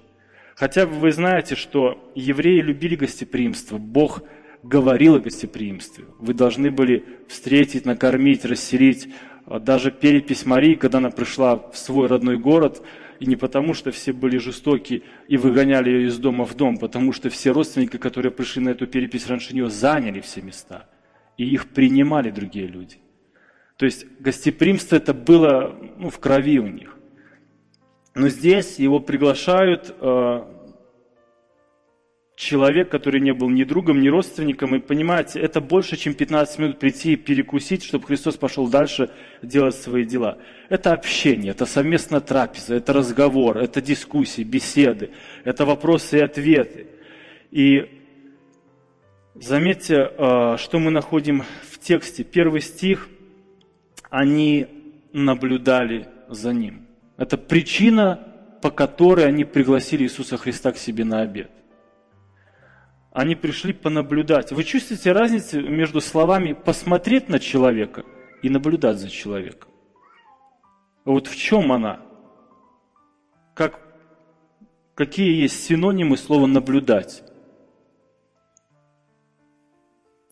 Хотя 0.55 0.87
вы 0.87 1.13
знаете, 1.13 1.55
что 1.55 2.13
евреи 2.15 2.61
любили 2.61 2.97
гостеприимство. 2.97 3.77
Бог 3.79 4.23
говорил 4.65 5.17
о 5.17 5.21
гостеприимстве. 5.21 6.07
Вы 6.19 6.33
должны 6.33 6.71
были 6.71 7.05
встретить, 7.29 7.85
накормить, 7.85 8.45
расселить. 8.45 9.09
Даже 9.47 9.91
перепись 9.91 10.47
Марии, 10.47 10.75
когда 10.75 10.99
она 10.99 11.11
пришла 11.11 11.57
в 11.57 11.77
свой 11.77 12.09
родной 12.09 12.39
город, 12.39 12.83
и 13.21 13.27
не 13.27 13.37
потому, 13.37 13.75
что 13.75 13.91
все 13.93 14.13
были 14.13 14.39
жестоки 14.39 15.05
и 15.29 15.37
выгоняли 15.37 15.91
ее 15.91 16.09
из 16.09 16.19
дома 16.19 16.47
в 16.47 16.55
дом, 16.57 16.79
потому 16.79 17.13
что 17.13 17.29
все 17.29 17.53
родственники, 17.53 17.99
которые 17.99 18.33
пришли 18.33 18.63
на 18.63 18.71
эту 18.71 18.87
перепись 18.87 19.29
раньше 19.29 19.55
нее, 19.55 19.69
заняли 19.69 20.21
все 20.21 20.41
места. 20.41 20.89
И 21.37 21.45
их 21.45 21.69
принимали 21.69 22.31
другие 22.31 22.67
люди. 22.67 22.97
То 23.77 23.85
есть 23.85 24.07
гостеприимство 24.19 24.97
это 24.97 25.13
было 25.13 25.77
ну, 25.99 26.09
в 26.09 26.19
крови 26.19 26.59
у 26.59 26.69
них. 26.69 26.97
Но 28.15 28.29
здесь 28.29 28.79
его 28.79 28.99
приглашают 28.99 29.95
э, 30.01 30.45
человек, 32.37 32.91
который 32.91 33.21
не 33.21 33.33
был 33.33 33.49
ни 33.49 33.65
другом, 33.65 34.01
ни 34.01 34.09
родственником. 34.09 34.75
И 34.75 34.81
понимаете, 34.81 35.41
это 35.41 35.61
больше, 35.61 35.97
чем 35.97 36.15
15 36.15 36.59
минут 36.59 36.79
прийти 36.79 37.13
и 37.13 37.17
перекусить, 37.17 37.85
чтобы 37.85 38.07
Христос 38.07 38.37
пошел 38.37 38.67
дальше 38.69 39.11
делать 39.43 39.77
свои 39.77 40.05
дела. 40.05 40.39
Это 40.69 40.93
общение, 40.93 41.53
это 41.53 41.67
совместная 41.67 42.21
трапеза, 42.21 42.75
это 42.75 42.93
разговор, 42.93 43.59
это 43.59 43.81
дискуссии, 43.81 44.43
беседы, 44.43 45.11
это 45.45 45.65
вопросы 45.65 46.19
и 46.19 46.23
ответы. 46.23 46.87
И 47.53 48.01
заметьте, 49.35 50.11
а, 50.19 50.57
что 50.59 50.81
мы 50.81 50.91
находим 50.91 51.45
в 51.71 51.79
тексте. 51.79 52.25
Первый 52.25 52.63
стих, 52.63 53.09
они 54.11 54.67
наблюдали 55.13 56.09
за 56.29 56.53
ним. 56.53 56.87
Это 57.17 57.39
причина, 57.39 58.27
по 58.61 58.71
которой 58.73 59.27
они 59.27 59.45
пригласили 59.45 60.03
Иисуса 60.03 60.37
Христа 60.37 60.73
к 60.73 60.79
себе 60.79 61.05
на 61.05 61.21
обед 61.21 61.51
они 63.15 63.37
пришли 63.37 63.73
понаблюдать. 63.73 64.51
Вы 64.51 64.65
чувствуете 64.65 65.13
разницу 65.13 65.61
между 65.63 66.01
словами 66.01 66.53
«посмотреть 66.53 67.29
на 67.29 67.39
человека» 67.39 68.05
и 68.43 68.51
«наблюдать 68.51 68.99
за 68.99 69.09
человеком»? 69.09 69.71
Вот 71.05 71.29
в 71.29 71.37
чем 71.37 71.71
она? 71.71 72.01
Как, 73.55 73.79
какие 74.97 75.41
есть 75.41 75.65
синонимы 75.65 76.17
слова 76.17 76.47
«наблюдать»? 76.47 77.23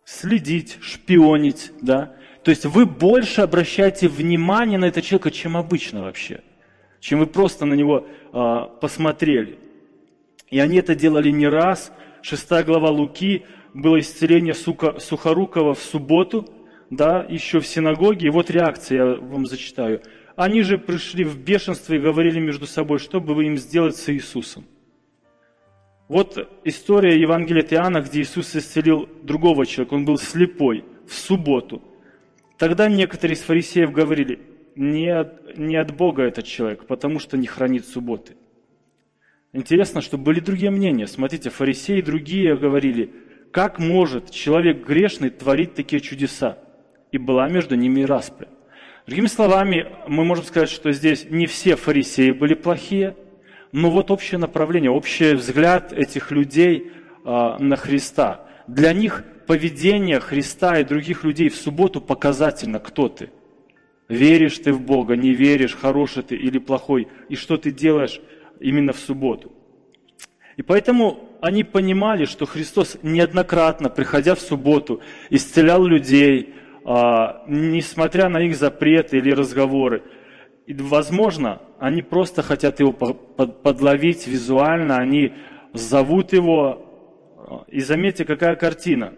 Следить, 0.04 0.78
шпионить, 0.80 1.70
да? 1.80 2.16
То 2.42 2.50
есть 2.50 2.66
вы 2.66 2.84
больше 2.84 3.42
обращаете 3.42 4.08
внимание 4.08 4.80
на 4.80 4.86
этого 4.86 5.02
человека, 5.02 5.30
чем 5.30 5.56
обычно 5.56 6.02
вообще, 6.02 6.42
чем 6.98 7.20
вы 7.20 7.26
просто 7.26 7.64
на 7.64 7.74
него 7.74 8.08
а, 8.32 8.66
посмотрели. 8.66 9.60
И 10.50 10.58
они 10.58 10.78
это 10.78 10.96
делали 10.96 11.30
не 11.30 11.46
раз, 11.46 11.92
6 12.22 12.64
глава 12.64 12.90
Луки, 12.90 13.44
было 13.74 13.98
исцеление 13.98 14.54
Сухорукова 14.54 15.74
в 15.74 15.80
субботу, 15.80 16.48
да, 16.88 17.26
еще 17.28 17.58
в 17.60 17.66
синагоге. 17.66 18.28
И 18.28 18.30
вот 18.30 18.50
реакция, 18.50 18.98
я 18.98 19.14
вам 19.16 19.46
зачитаю. 19.46 20.02
Они 20.36 20.62
же 20.62 20.78
пришли 20.78 21.24
в 21.24 21.38
бешенство 21.38 21.94
и 21.94 21.98
говорили 21.98 22.38
между 22.38 22.66
собой, 22.66 22.98
что 22.98 23.20
бы 23.20 23.34
вы 23.34 23.46
им 23.46 23.56
сделать 23.56 23.96
с 23.96 24.08
Иисусом. 24.08 24.64
Вот 26.08 26.48
история 26.64 27.20
Евангелия 27.20 27.62
Иоанна, 27.70 28.00
где 28.02 28.20
Иисус 28.20 28.54
исцелил 28.54 29.08
другого 29.22 29.66
человека, 29.66 29.94
он 29.94 30.04
был 30.04 30.18
слепой 30.18 30.84
в 31.06 31.14
субботу. 31.14 31.82
Тогда 32.58 32.88
некоторые 32.88 33.36
из 33.36 33.40
фарисеев 33.40 33.90
говорили, 33.90 34.40
не 34.76 35.08
от, 35.08 35.56
не 35.56 35.76
от 35.76 35.94
Бога 35.96 36.22
этот 36.22 36.44
человек, 36.44 36.86
потому 36.86 37.18
что 37.18 37.36
не 37.36 37.46
хранит 37.46 37.86
субботы. 37.86 38.36
Интересно, 39.54 40.00
что 40.00 40.16
были 40.16 40.40
другие 40.40 40.70
мнения. 40.70 41.06
Смотрите, 41.06 41.50
фарисеи 41.50 41.98
и 41.98 42.02
другие 42.02 42.56
говорили, 42.56 43.12
как 43.50 43.78
может 43.78 44.30
человек 44.30 44.86
грешный 44.86 45.28
творить 45.28 45.74
такие 45.74 46.00
чудеса? 46.00 46.58
И 47.10 47.18
была 47.18 47.48
между 47.50 47.74
ними 47.74 48.02
распря. 48.02 48.48
Другими 49.06 49.26
словами, 49.26 49.88
мы 50.08 50.24
можем 50.24 50.46
сказать, 50.46 50.70
что 50.70 50.90
здесь 50.92 51.26
не 51.28 51.46
все 51.46 51.76
фарисеи 51.76 52.30
были 52.30 52.54
плохие, 52.54 53.14
но 53.72 53.90
вот 53.90 54.10
общее 54.10 54.38
направление, 54.38 54.90
общий 54.90 55.34
взгляд 55.34 55.92
этих 55.92 56.30
людей 56.30 56.90
а, 57.24 57.58
на 57.58 57.76
Христа. 57.76 58.46
Для 58.66 58.94
них 58.94 59.22
поведение 59.46 60.18
Христа 60.20 60.78
и 60.78 60.84
других 60.84 61.24
людей 61.24 61.50
в 61.50 61.56
субботу 61.56 62.00
показательно, 62.00 62.78
кто 62.78 63.08
ты. 63.08 63.28
Веришь 64.08 64.58
ты 64.58 64.72
в 64.72 64.80
Бога, 64.80 65.14
не 65.14 65.34
веришь, 65.34 65.74
хороший 65.74 66.22
ты 66.22 66.36
или 66.36 66.58
плохой, 66.58 67.08
и 67.28 67.34
что 67.34 67.58
ты 67.58 67.70
делаешь 67.70 68.20
именно 68.62 68.92
в 68.92 68.98
субботу. 68.98 69.52
И 70.56 70.62
поэтому 70.62 71.28
они 71.40 71.64
понимали, 71.64 72.24
что 72.24 72.46
Христос 72.46 72.98
неоднократно, 73.02 73.88
приходя 73.88 74.34
в 74.34 74.40
субботу, 74.40 75.00
исцелял 75.30 75.84
людей, 75.84 76.54
а, 76.84 77.44
несмотря 77.48 78.28
на 78.28 78.38
их 78.42 78.56
запреты 78.56 79.18
или 79.18 79.32
разговоры. 79.32 80.02
И, 80.66 80.74
возможно, 80.74 81.62
они 81.78 82.02
просто 82.02 82.42
хотят 82.42 82.80
его 82.80 82.92
подловить 82.92 84.26
визуально, 84.26 84.98
они 84.98 85.32
зовут 85.72 86.32
его. 86.32 87.64
И 87.68 87.80
заметьте, 87.80 88.24
какая 88.24 88.54
картина. 88.56 89.14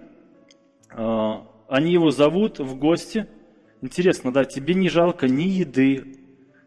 А, 0.91 1.47
они 1.69 1.93
его 1.93 2.11
зовут 2.11 2.59
в 2.61 2.79
гости. 2.79 3.27
Интересно, 3.83 4.33
да, 4.33 4.45
тебе 4.45 4.75
не 4.75 4.89
жалко 4.89 5.29
ни 5.29 5.43
еды, 5.43 6.17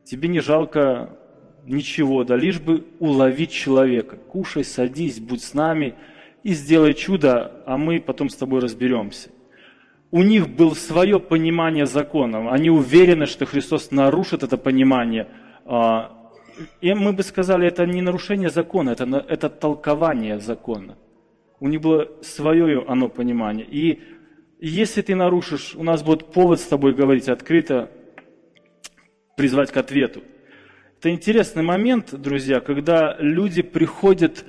тебе 0.04 0.28
не 0.28 0.40
жалко 0.40 1.18
ничего, 1.68 2.24
да 2.24 2.36
лишь 2.36 2.60
бы 2.60 2.86
уловить 3.00 3.52
человека. 3.52 4.18
Кушай, 4.18 4.64
садись, 4.64 5.20
будь 5.20 5.44
с 5.44 5.54
нами 5.54 5.96
и 6.44 6.54
сделай 6.54 6.94
чудо, 6.94 7.64
а 7.66 7.78
мы 7.78 8.00
потом 8.00 8.30
с 8.30 8.36
тобой 8.36 8.62
разберемся. 8.62 9.30
У 10.12 10.24
них 10.24 10.48
было 10.48 10.74
свое 10.74 11.20
понимание 11.20 11.86
закона. 11.86 12.52
Они 12.52 12.70
уверены, 12.70 13.26
что 13.26 13.46
Христос 13.46 13.92
нарушит 13.92 14.44
это 14.44 14.58
понимание. 14.58 15.28
А, 15.66 16.32
и 16.80 16.94
мы 16.94 17.12
бы 17.12 17.24
сказали, 17.24 17.68
это 17.68 17.86
не 17.86 18.02
нарушение 18.02 18.50
закона, 18.50 18.92
это, 18.92 19.26
это 19.28 19.50
толкование 19.50 20.40
закона. 20.40 20.98
У 21.60 21.68
них 21.68 21.82
было 21.82 22.08
свое 22.22 22.86
оно 22.88 23.10
понимание. 23.10 23.66
И 23.70 24.02
если 24.60 25.02
ты 25.02 25.16
нарушишь, 25.16 25.76
у 25.76 25.84
нас 25.84 26.04
будет 26.04 26.28
повод 26.28 26.60
с 26.60 26.66
тобой 26.66 26.94
говорить 26.94 27.28
открыто, 27.28 27.92
призвать 29.36 29.72
к 29.72 29.78
ответу. 29.78 30.24
Это 31.00 31.12
интересный 31.12 31.62
момент, 31.62 32.20
друзья, 32.20 32.60
когда 32.60 33.16
люди 33.20 33.62
приходят, 33.62 34.44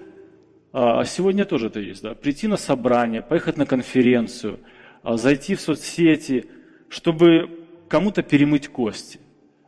а 0.73 1.05
сегодня 1.05 1.45
тоже 1.45 1.67
это 1.67 1.79
есть, 1.79 2.03
да, 2.03 2.15
прийти 2.15 2.47
на 2.47 2.57
собрание, 2.57 3.21
поехать 3.21 3.59
на 3.59 3.67
конференцию, 3.67 4.59
а, 5.03 5.19
зайти 5.19 5.55
в 5.55 5.61
соцсети, 5.61 6.47
чтобы 6.89 7.67
кому-то 7.89 8.23
перемыть 8.23 8.69
кости, 8.69 9.21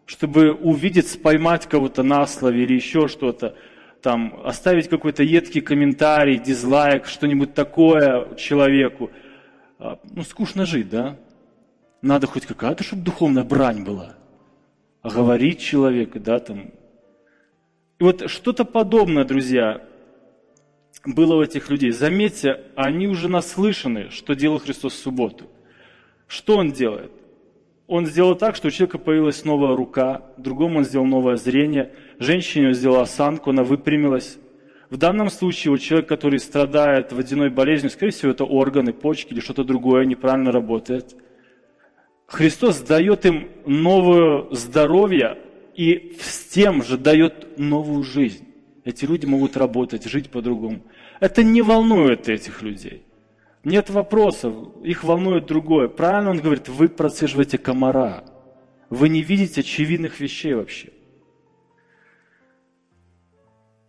чтобы 0.06 0.54
увидеть, 0.54 1.20
поймать 1.20 1.66
кого-то 1.66 2.02
на 2.02 2.26
слове 2.26 2.62
или 2.62 2.76
еще 2.76 3.08
что-то, 3.08 3.56
там, 4.00 4.40
оставить 4.42 4.88
какой-то 4.88 5.22
едкий 5.22 5.60
комментарий, 5.60 6.38
дизлайк, 6.38 7.04
что-нибудь 7.04 7.52
такое 7.52 8.34
человеку. 8.36 9.10
А, 9.78 9.98
ну, 10.14 10.22
скучно 10.22 10.64
жить, 10.64 10.88
да? 10.88 11.18
Надо 12.00 12.26
хоть 12.26 12.46
какая-то, 12.46 12.82
чтобы 12.84 13.02
духовная 13.02 13.44
брань 13.44 13.84
была 13.84 14.14
говорить 15.02 15.60
человека, 15.60 16.20
да, 16.20 16.38
там. 16.38 16.70
И 17.98 18.04
вот 18.04 18.30
что-то 18.30 18.64
подобное, 18.64 19.24
друзья, 19.24 19.82
было 21.04 21.36
у 21.36 21.42
этих 21.42 21.70
людей. 21.70 21.90
Заметьте, 21.90 22.62
они 22.76 23.08
уже 23.08 23.28
наслышаны, 23.28 24.10
что 24.10 24.34
делал 24.34 24.58
Христос 24.58 24.94
в 24.94 24.98
субботу. 24.98 25.46
Что 26.26 26.56
Он 26.56 26.72
делает? 26.72 27.12
Он 27.86 28.06
сделал 28.06 28.36
так, 28.36 28.54
что 28.54 28.68
у 28.68 28.70
человека 28.70 28.98
появилась 28.98 29.44
новая 29.44 29.74
рука, 29.74 30.22
другому 30.36 30.78
он 30.78 30.84
сделал 30.84 31.06
новое 31.06 31.34
зрение, 31.34 31.92
женщине 32.20 32.68
он 32.68 32.74
сделал 32.74 33.00
осанку, 33.00 33.50
она 33.50 33.64
выпрямилась. 33.64 34.38
В 34.90 34.96
данном 34.96 35.28
случае 35.28 35.72
у 35.72 35.78
человека, 35.78 36.10
который 36.10 36.38
страдает 36.38 37.12
водяной 37.12 37.50
болезнью, 37.50 37.90
скорее 37.90 38.12
всего, 38.12 38.30
это 38.30 38.44
органы, 38.44 38.92
почки 38.92 39.32
или 39.32 39.40
что-то 39.40 39.64
другое 39.64 40.04
неправильно 40.04 40.52
работает– 40.52 41.16
Христос 42.30 42.80
дает 42.80 43.26
им 43.26 43.48
новое 43.66 44.46
здоровье 44.52 45.38
и 45.74 46.16
с 46.20 46.46
тем 46.46 46.84
же 46.84 46.96
дает 46.96 47.58
новую 47.58 48.04
жизнь. 48.04 48.46
Эти 48.84 49.04
люди 49.04 49.26
могут 49.26 49.56
работать, 49.56 50.04
жить 50.04 50.30
по-другому. 50.30 50.82
Это 51.18 51.42
не 51.42 51.60
волнует 51.60 52.28
этих 52.28 52.62
людей. 52.62 53.02
Нет 53.64 53.90
вопросов, 53.90 54.54
их 54.84 55.02
волнует 55.02 55.46
другое. 55.46 55.88
Правильно 55.88 56.30
он 56.30 56.38
говорит, 56.38 56.68
вы 56.68 56.88
процеживаете 56.88 57.58
комара. 57.58 58.22
Вы 58.90 59.08
не 59.08 59.22
видите 59.22 59.62
очевидных 59.62 60.20
вещей 60.20 60.54
вообще. 60.54 60.90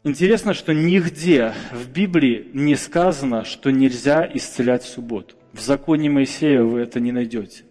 Интересно, 0.04 0.56
что 0.56 0.74
нигде 0.74 1.54
в 1.72 1.92
Библии 1.92 2.50
не 2.54 2.76
сказано, 2.76 3.46
что 3.46 3.70
нельзя 3.70 4.28
исцелять 4.34 4.84
в 4.84 4.90
субботу. 4.90 5.36
В 5.54 5.62
законе 5.62 6.10
Моисея 6.10 6.64
вы 6.64 6.80
это 6.80 7.00
не 7.00 7.12
найдете. 7.12 7.66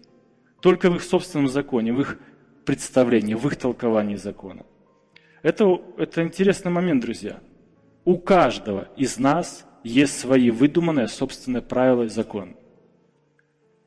Только 0.61 0.89
в 0.89 0.95
их 0.95 1.03
собственном 1.03 1.47
законе, 1.47 1.91
в 1.91 1.99
их 2.01 2.17
представлении, 2.65 3.33
в 3.33 3.45
их 3.47 3.57
толковании 3.57 4.15
закона. 4.15 4.65
Это, 5.41 5.81
это 5.97 6.21
интересный 6.21 6.71
момент, 6.71 7.01
друзья. 7.01 7.39
У 8.05 8.17
каждого 8.17 8.87
из 8.95 9.17
нас 9.17 9.65
есть 9.83 10.19
свои 10.19 10.51
выдуманные 10.51 11.07
собственные 11.07 11.63
правила 11.63 12.03
и 12.03 12.09
законы. 12.09 12.55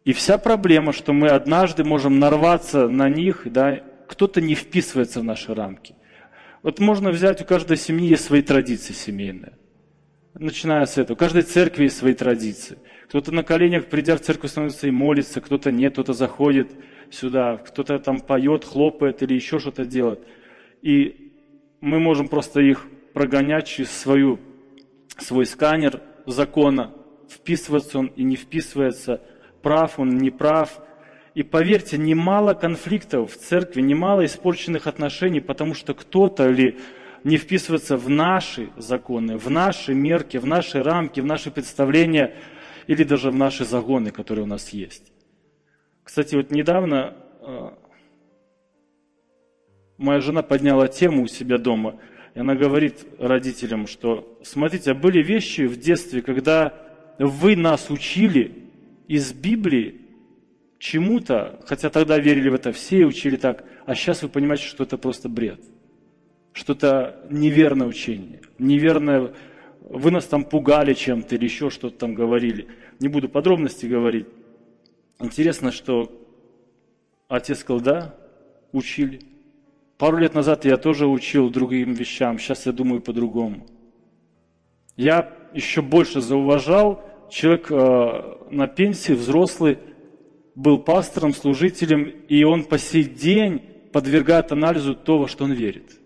И 0.04 0.12
вся 0.12 0.36
проблема, 0.36 0.92
что 0.92 1.12
мы 1.12 1.28
однажды 1.28 1.84
можем 1.84 2.18
нарваться 2.18 2.88
на 2.88 3.08
них, 3.08 3.50
да, 3.50 3.80
кто-то 4.08 4.40
не 4.40 4.54
вписывается 4.54 5.20
в 5.20 5.24
наши 5.24 5.54
рамки. 5.54 5.94
Вот 6.62 6.80
можно 6.80 7.10
взять, 7.10 7.40
у 7.40 7.44
каждой 7.44 7.76
семьи 7.76 8.08
есть 8.08 8.24
свои 8.24 8.42
традиции 8.42 8.92
семейные. 8.92 9.56
Начиная 10.34 10.84
с 10.86 10.98
этого. 10.98 11.14
У 11.14 11.18
каждой 11.18 11.42
церкви 11.42 11.84
есть 11.84 11.96
свои 11.96 12.14
традиции. 12.14 12.78
Кто-то 13.08 13.32
на 13.32 13.42
коленях, 13.42 13.86
придя 13.86 14.16
в 14.16 14.20
церковь, 14.20 14.50
становится 14.50 14.86
и 14.88 14.90
молится, 14.90 15.40
кто-то 15.40 15.70
нет, 15.70 15.92
кто-то 15.92 16.12
заходит 16.12 16.72
сюда, 17.10 17.58
кто-то 17.58 17.98
там 17.98 18.20
поет, 18.20 18.64
хлопает 18.64 19.22
или 19.22 19.34
еще 19.34 19.58
что-то 19.58 19.84
делает. 19.84 20.20
И 20.82 21.32
мы 21.80 22.00
можем 22.00 22.28
просто 22.28 22.60
их 22.60 22.86
прогонять 23.12 23.66
через 23.66 23.90
свою, 23.90 24.40
свой 25.18 25.46
сканер 25.46 26.00
закона, 26.26 26.92
вписывается 27.28 27.98
он 27.98 28.06
и 28.06 28.22
не 28.22 28.36
вписывается, 28.36 29.20
прав 29.62 29.98
он, 29.98 30.16
не 30.16 30.30
прав. 30.30 30.80
И 31.34 31.42
поверьте, 31.42 31.98
немало 31.98 32.54
конфликтов 32.54 33.32
в 33.32 33.36
церкви, 33.36 33.82
немало 33.82 34.24
испорченных 34.24 34.86
отношений, 34.86 35.40
потому 35.40 35.74
что 35.74 35.92
кто-то 35.92 36.48
или 36.48 36.78
не 37.22 37.36
вписывается 37.36 37.96
в 37.96 38.08
наши 38.08 38.70
законы, 38.76 39.36
в 39.36 39.50
наши 39.50 39.94
мерки, 39.94 40.36
в 40.36 40.46
наши 40.46 40.82
рамки, 40.82 41.20
в 41.20 41.26
наши 41.26 41.50
представления– 41.50 42.34
или 42.86 43.04
даже 43.04 43.30
в 43.30 43.34
наши 43.34 43.64
загоны, 43.64 44.10
которые 44.10 44.44
у 44.44 44.48
нас 44.48 44.70
есть. 44.70 45.12
Кстати, 46.02 46.34
вот 46.34 46.50
недавно 46.50 47.16
э, 47.40 47.70
моя 49.98 50.20
жена 50.20 50.42
подняла 50.42 50.88
тему 50.88 51.22
у 51.22 51.26
себя 51.26 51.58
дома, 51.58 51.98
и 52.34 52.40
она 52.40 52.54
говорит 52.54 53.06
родителям, 53.18 53.86
что, 53.86 54.38
смотрите, 54.42 54.90
а 54.90 54.94
были 54.94 55.22
вещи 55.22 55.62
в 55.62 55.78
детстве, 55.78 56.20
когда 56.20 56.74
вы 57.18 57.56
нас 57.56 57.90
учили 57.90 58.64
из 59.06 59.32
Библии 59.32 60.00
чему-то, 60.78 61.60
хотя 61.66 61.90
тогда 61.90 62.18
верили 62.18 62.48
в 62.48 62.54
это 62.54 62.72
все 62.72 63.00
и 63.00 63.04
учили 63.04 63.36
так, 63.36 63.64
а 63.86 63.94
сейчас 63.94 64.22
вы 64.22 64.28
понимаете, 64.28 64.64
что 64.64 64.84
это 64.84 64.98
просто 64.98 65.28
бред, 65.28 65.60
что-то 66.52 67.24
неверное 67.30 67.86
учение, 67.86 68.40
неверное 68.58 69.32
вы 69.84 70.10
нас 70.10 70.24
там 70.24 70.44
пугали 70.44 70.94
чем-то 70.94 71.34
или 71.34 71.44
еще 71.44 71.70
что-то 71.70 71.98
там 71.98 72.14
говорили. 72.14 72.68
Не 73.00 73.08
буду 73.08 73.28
подробности 73.28 73.86
говорить. 73.86 74.26
Интересно, 75.20 75.72
что 75.72 76.10
отец 77.28 77.60
сказал, 77.60 77.80
да, 77.80 78.14
учили. 78.72 79.20
Пару 79.98 80.16
лет 80.16 80.34
назад 80.34 80.64
я 80.64 80.76
тоже 80.76 81.06
учил 81.06 81.50
другим 81.50 81.92
вещам, 81.92 82.38
сейчас 82.38 82.66
я 82.66 82.72
думаю 82.72 83.00
по-другому. 83.00 83.66
Я 84.96 85.32
еще 85.52 85.82
больше 85.82 86.20
зауважал, 86.20 87.04
человек 87.30 87.70
э, 87.70 88.36
на 88.50 88.66
пенсии, 88.66 89.12
взрослый, 89.12 89.78
был 90.54 90.78
пастором, 90.78 91.32
служителем, 91.32 92.04
и 92.28 92.42
он 92.44 92.64
по 92.64 92.78
сей 92.78 93.04
день 93.04 93.60
подвергает 93.92 94.50
анализу 94.50 94.94
того, 94.94 95.26
что 95.26 95.44
он 95.44 95.52
верит 95.52 96.00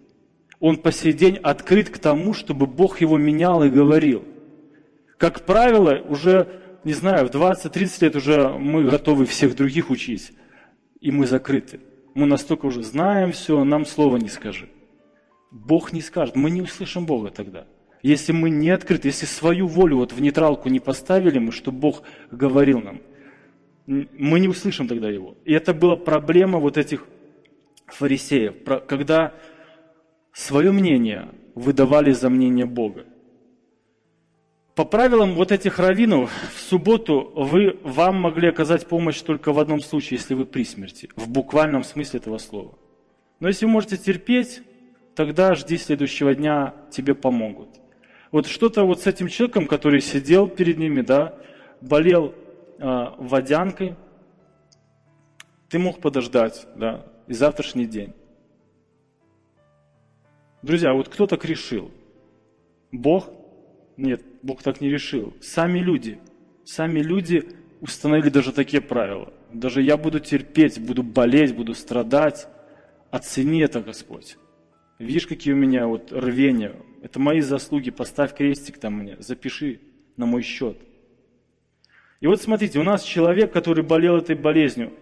он 0.60 0.76
по 0.78 0.92
сей 0.92 1.12
день 1.12 1.36
открыт 1.36 1.90
к 1.90 1.98
тому, 1.98 2.34
чтобы 2.34 2.66
Бог 2.66 3.00
его 3.00 3.16
менял 3.16 3.62
и 3.62 3.70
говорил. 3.70 4.24
Как 5.16 5.46
правило, 5.46 6.00
уже, 6.08 6.48
не 6.84 6.92
знаю, 6.92 7.28
в 7.28 7.30
20-30 7.30 8.04
лет 8.04 8.16
уже 8.16 8.48
мы 8.48 8.84
готовы 8.84 9.26
всех 9.26 9.56
других 9.56 9.90
учить, 9.90 10.32
и 11.00 11.10
мы 11.10 11.26
закрыты. 11.26 11.80
Мы 12.14 12.26
настолько 12.26 12.66
уже 12.66 12.82
знаем 12.82 13.32
все, 13.32 13.62
нам 13.64 13.84
слова 13.84 14.16
не 14.16 14.28
скажи. 14.28 14.68
Бог 15.50 15.92
не 15.92 16.00
скажет, 16.00 16.36
мы 16.36 16.50
не 16.50 16.62
услышим 16.62 17.06
Бога 17.06 17.30
тогда. 17.30 17.66
Если 18.02 18.32
мы 18.32 18.50
не 18.50 18.70
открыты, 18.70 19.08
если 19.08 19.26
свою 19.26 19.66
волю 19.66 19.98
вот 19.98 20.12
в 20.12 20.20
нейтралку 20.20 20.68
не 20.68 20.80
поставили 20.80 21.38
мы, 21.38 21.52
чтобы 21.52 21.78
Бог 21.78 22.02
говорил 22.30 22.80
нам, 22.80 23.00
мы 23.86 24.38
не 24.38 24.48
услышим 24.48 24.86
тогда 24.86 25.08
Его. 25.08 25.36
И 25.44 25.52
это 25.52 25.72
была 25.72 25.96
проблема 25.96 26.58
вот 26.58 26.76
этих 26.76 27.06
фарисеев, 27.86 28.54
когда 28.86 29.34
свое 30.38 30.70
мнение 30.70 31.28
выдавали 31.56 32.12
за 32.12 32.30
мнение 32.30 32.64
Бога. 32.64 33.04
По 34.76 34.84
правилам 34.84 35.34
вот 35.34 35.50
этих 35.50 35.80
раввинов, 35.80 36.30
в 36.54 36.60
субботу 36.60 37.32
вы, 37.34 37.80
вам 37.82 38.20
могли 38.20 38.48
оказать 38.48 38.86
помощь 38.86 39.20
только 39.20 39.52
в 39.52 39.58
одном 39.58 39.80
случае, 39.80 40.18
если 40.18 40.34
вы 40.34 40.46
при 40.46 40.64
смерти, 40.64 41.10
в 41.16 41.28
буквальном 41.28 41.82
смысле 41.82 42.20
этого 42.20 42.38
слова. 42.38 42.78
Но 43.40 43.48
если 43.48 43.66
вы 43.66 43.72
можете 43.72 43.96
терпеть, 43.96 44.62
тогда 45.16 45.56
жди 45.56 45.76
следующего 45.76 46.32
дня, 46.36 46.74
тебе 46.92 47.16
помогут. 47.16 47.70
Вот 48.30 48.46
что-то 48.46 48.84
вот 48.84 49.00
с 49.00 49.08
этим 49.08 49.26
человеком, 49.26 49.66
который 49.66 50.00
сидел 50.00 50.46
перед 50.46 50.78
ними, 50.78 51.00
да, 51.00 51.34
болел 51.80 52.32
э, 52.78 53.06
водянкой, 53.18 53.96
ты 55.68 55.80
мог 55.80 56.00
подождать, 56.00 56.68
да, 56.76 57.04
и 57.26 57.32
завтрашний 57.32 57.86
день. 57.86 58.14
Друзья, 60.62 60.92
вот 60.92 61.08
кто 61.08 61.26
так 61.26 61.44
решил? 61.44 61.90
Бог? 62.90 63.30
Нет, 63.96 64.22
Бог 64.42 64.62
так 64.62 64.80
не 64.80 64.90
решил. 64.90 65.32
Сами 65.40 65.78
люди. 65.78 66.18
Сами 66.64 66.98
люди 66.98 67.48
установили 67.80 68.28
даже 68.28 68.52
такие 68.52 68.82
правила. 68.82 69.32
Даже 69.52 69.82
я 69.82 69.96
буду 69.96 70.18
терпеть, 70.18 70.80
буду 70.80 71.04
болеть, 71.04 71.54
буду 71.54 71.74
страдать. 71.74 72.48
Оцени 73.10 73.60
это, 73.60 73.80
Господь. 73.80 74.36
Видишь, 74.98 75.28
какие 75.28 75.54
у 75.54 75.56
меня 75.56 75.86
вот 75.86 76.12
рвения. 76.12 76.74
Это 77.02 77.20
мои 77.20 77.40
заслуги. 77.40 77.90
Поставь 77.90 78.34
крестик 78.34 78.78
там 78.78 78.94
мне. 78.94 79.16
Запиши 79.20 79.80
на 80.16 80.26
мой 80.26 80.42
счет. 80.42 80.76
И 82.20 82.26
вот 82.26 82.42
смотрите, 82.42 82.80
у 82.80 82.82
нас 82.82 83.04
человек, 83.04 83.52
который 83.52 83.84
болел 83.84 84.16
этой 84.16 84.34
болезнью. 84.34 84.92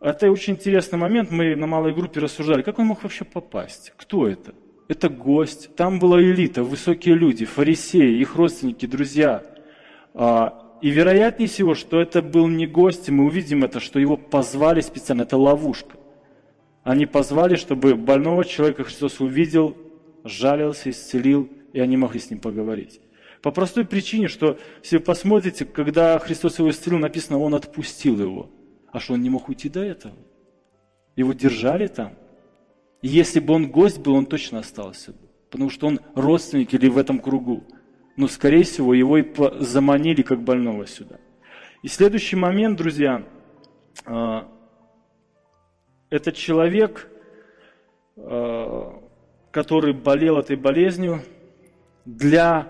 Это 0.00 0.30
очень 0.30 0.52
интересный 0.52 1.00
момент. 1.00 1.32
Мы 1.32 1.56
на 1.56 1.66
малой 1.66 1.92
группе 1.92 2.20
рассуждали, 2.20 2.62
как 2.62 2.78
он 2.78 2.86
мог 2.86 3.02
вообще 3.02 3.24
попасть? 3.24 3.92
Кто 3.96 4.28
это? 4.28 4.54
Это 4.88 5.08
гость. 5.08 5.74
Там 5.76 5.98
была 5.98 6.20
элита, 6.20 6.62
высокие 6.62 7.14
люди, 7.14 7.44
фарисеи, 7.44 8.18
их 8.18 8.36
родственники, 8.36 8.86
друзья. 8.86 9.42
А, 10.14 10.76
и 10.80 10.90
вероятнее 10.90 11.48
всего, 11.48 11.74
что 11.74 12.00
это 12.00 12.22
был 12.22 12.46
не 12.46 12.66
гость, 12.66 13.08
мы 13.08 13.24
увидим 13.24 13.64
это, 13.64 13.80
что 13.80 13.98
его 13.98 14.16
позвали 14.16 14.80
специально, 14.80 15.22
это 15.22 15.36
ловушка. 15.36 15.96
Они 16.82 17.06
позвали, 17.06 17.56
чтобы 17.56 17.94
больного 17.94 18.44
человека 18.44 18.84
Христос 18.84 19.20
увидел, 19.20 19.76
жалился, 20.22 20.90
исцелил, 20.90 21.48
и 21.72 21.80
они 21.80 21.96
могли 21.96 22.20
с 22.20 22.30
ним 22.30 22.40
поговорить. 22.40 23.00
По 23.40 23.50
простой 23.50 23.84
причине, 23.84 24.28
что 24.28 24.58
если 24.82 24.98
вы 24.98 25.02
посмотрите, 25.02 25.64
когда 25.64 26.18
Христос 26.18 26.58
его 26.58 26.70
исцелил, 26.70 26.98
написано, 26.98 27.38
он 27.38 27.54
отпустил 27.54 28.20
его. 28.20 28.50
А 28.92 29.00
что, 29.00 29.14
он 29.14 29.22
не 29.22 29.30
мог 29.30 29.48
уйти 29.48 29.68
до 29.68 29.80
этого? 29.80 30.14
Его 31.16 31.32
держали 31.32 31.86
там. 31.86 32.12
Если 33.06 33.38
бы 33.38 33.52
он 33.52 33.70
гость 33.70 33.98
был, 33.98 34.14
он 34.14 34.24
точно 34.24 34.60
остался 34.60 35.12
бы. 35.12 35.18
Потому 35.50 35.68
что 35.68 35.88
он 35.88 36.00
родственник 36.14 36.72
или 36.72 36.88
в 36.88 36.96
этом 36.96 37.18
кругу. 37.18 37.62
Но, 38.16 38.28
скорее 38.28 38.64
всего, 38.64 38.94
его 38.94 39.18
и 39.18 39.34
заманили 39.60 40.22
как 40.22 40.42
больного 40.42 40.86
сюда. 40.86 41.18
И 41.82 41.88
следующий 41.88 42.36
момент, 42.36 42.78
друзья, 42.78 43.22
а, 44.06 44.50
этот 46.08 46.34
человек, 46.34 47.10
а, 48.16 48.98
который 49.50 49.92
болел 49.92 50.38
этой 50.38 50.56
болезнью, 50.56 51.20
для 52.06 52.68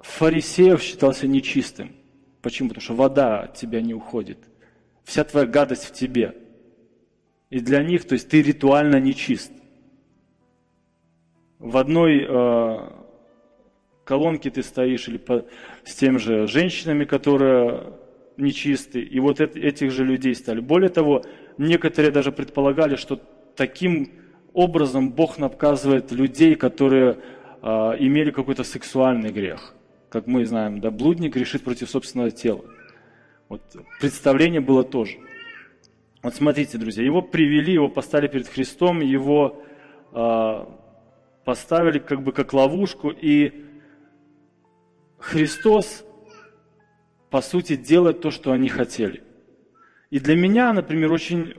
фарисеев 0.00 0.82
считался 0.82 1.26
нечистым. 1.26 1.96
Почему? 2.42 2.68
Потому 2.68 2.82
что 2.82 2.94
вода 2.94 3.40
от 3.44 3.54
тебя 3.54 3.80
не 3.80 3.94
уходит. 3.94 4.50
Вся 5.04 5.24
твоя 5.24 5.46
гадость 5.46 5.86
в 5.86 5.92
тебе– 5.94 6.36
и 7.50 7.60
для 7.60 7.82
них, 7.82 8.06
то 8.06 8.14
есть 8.14 8.28
ты 8.28 8.42
ритуально 8.42 8.96
нечист. 8.96 9.52
В 11.58 11.76
одной 11.76 12.26
э, 12.28 12.90
колонке 14.04 14.50
ты 14.50 14.62
стоишь 14.62 15.08
или 15.08 15.16
по, 15.16 15.46
с 15.84 15.94
тем 15.94 16.18
же 16.18 16.46
женщинами, 16.46 17.04
которые 17.04 17.94
нечисты, 18.36 19.00
и 19.00 19.20
вот 19.20 19.40
это, 19.40 19.58
этих 19.58 19.90
же 19.90 20.04
людей 20.04 20.34
стали. 20.34 20.60
Более 20.60 20.90
того, 20.90 21.22
некоторые 21.56 22.10
даже 22.10 22.32
предполагали, 22.32 22.96
что 22.96 23.20
таким 23.54 24.10
образом 24.52 25.10
Бог 25.10 25.38
наказывает 25.38 26.12
людей, 26.12 26.54
которые 26.54 27.18
э, 27.62 27.66
имели 27.98 28.30
какой-то 28.30 28.64
сексуальный 28.64 29.30
грех. 29.30 29.74
Как 30.08 30.26
мы 30.26 30.44
знаем, 30.44 30.80
да, 30.80 30.90
блудник 30.90 31.34
грешит 31.34 31.62
против 31.62 31.90
собственного 31.90 32.30
тела. 32.30 32.64
Вот 33.48 33.62
представление 34.00 34.60
было 34.60 34.82
тоже. 34.84 35.18
Вот 36.26 36.34
смотрите, 36.34 36.76
друзья, 36.76 37.04
его 37.04 37.22
привели, 37.22 37.74
его 37.74 37.88
поставили 37.88 38.26
перед 38.26 38.48
Христом, 38.48 39.00
его 39.00 39.62
э, 40.12 40.64
поставили 41.44 42.00
как 42.00 42.24
бы 42.24 42.32
как 42.32 42.52
ловушку, 42.52 43.10
и 43.10 43.64
Христос, 45.20 46.04
по 47.30 47.40
сути, 47.40 47.76
делает 47.76 48.22
то, 48.22 48.32
что 48.32 48.50
они 48.50 48.68
хотели. 48.68 49.22
И 50.10 50.18
для 50.18 50.34
меня, 50.34 50.72
например, 50.72 51.12
очень 51.12 51.54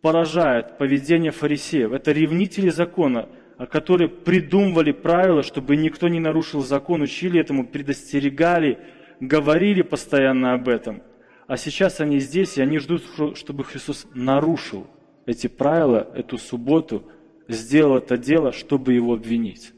поражает 0.00 0.78
поведение 0.78 1.30
фарисеев. 1.30 1.92
Это 1.92 2.10
ревнители 2.10 2.70
закона, 2.70 3.28
которые 3.70 4.08
придумывали 4.08 4.92
правила, 4.92 5.42
чтобы 5.42 5.76
никто 5.76 6.08
не 6.08 6.18
нарушил 6.18 6.62
закон, 6.62 7.02
учили 7.02 7.38
этому, 7.38 7.66
предостерегали, 7.66 8.78
говорили 9.20 9.82
постоянно 9.82 10.54
об 10.54 10.66
этом. 10.70 11.02
А 11.48 11.56
сейчас 11.56 11.98
они 12.00 12.20
здесь, 12.20 12.58
и 12.58 12.60
они 12.60 12.78
ждут, 12.78 13.04
чтобы 13.34 13.64
Христос 13.64 14.06
нарушил 14.12 14.86
эти 15.24 15.46
правила, 15.46 16.06
эту 16.14 16.36
субботу, 16.36 17.10
сделал 17.48 17.96
это 17.96 18.18
дело, 18.18 18.52
чтобы 18.52 18.92
его 18.92 19.14
обвинить. 19.14 19.72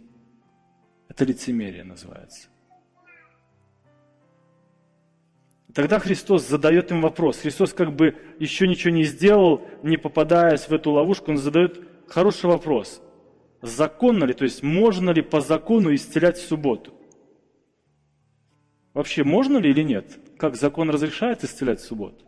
Это 1.08 1.24
лицемерие 1.24 1.84
называется. 1.84 2.48
Тогда 5.72 6.00
Христос 6.00 6.44
задает 6.48 6.90
им 6.90 7.02
вопрос. 7.02 7.38
Христос 7.38 7.72
как 7.72 7.94
бы 7.94 8.16
еще 8.40 8.66
ничего 8.66 8.92
не 8.92 9.04
сделал, 9.04 9.64
не 9.84 9.96
попадаясь 9.96 10.68
в 10.68 10.72
эту 10.72 10.90
ловушку, 10.90 11.30
он 11.30 11.38
задает 11.38 11.80
хороший 12.08 12.46
вопрос. 12.46 13.00
Законно 13.62 14.24
ли, 14.24 14.34
то 14.34 14.42
есть 14.42 14.64
можно 14.64 15.10
ли 15.10 15.22
по 15.22 15.40
закону 15.40 15.94
исцелять 15.94 16.36
в 16.36 16.48
субботу? 16.48 16.92
Вообще 18.92 19.22
можно 19.22 19.58
ли 19.58 19.70
или 19.70 19.82
нет? 19.82 20.18
Как 20.40 20.56
закон 20.56 20.88
разрешает 20.88 21.44
исцелять 21.44 21.80
в 21.80 21.84
субботу? 21.84 22.24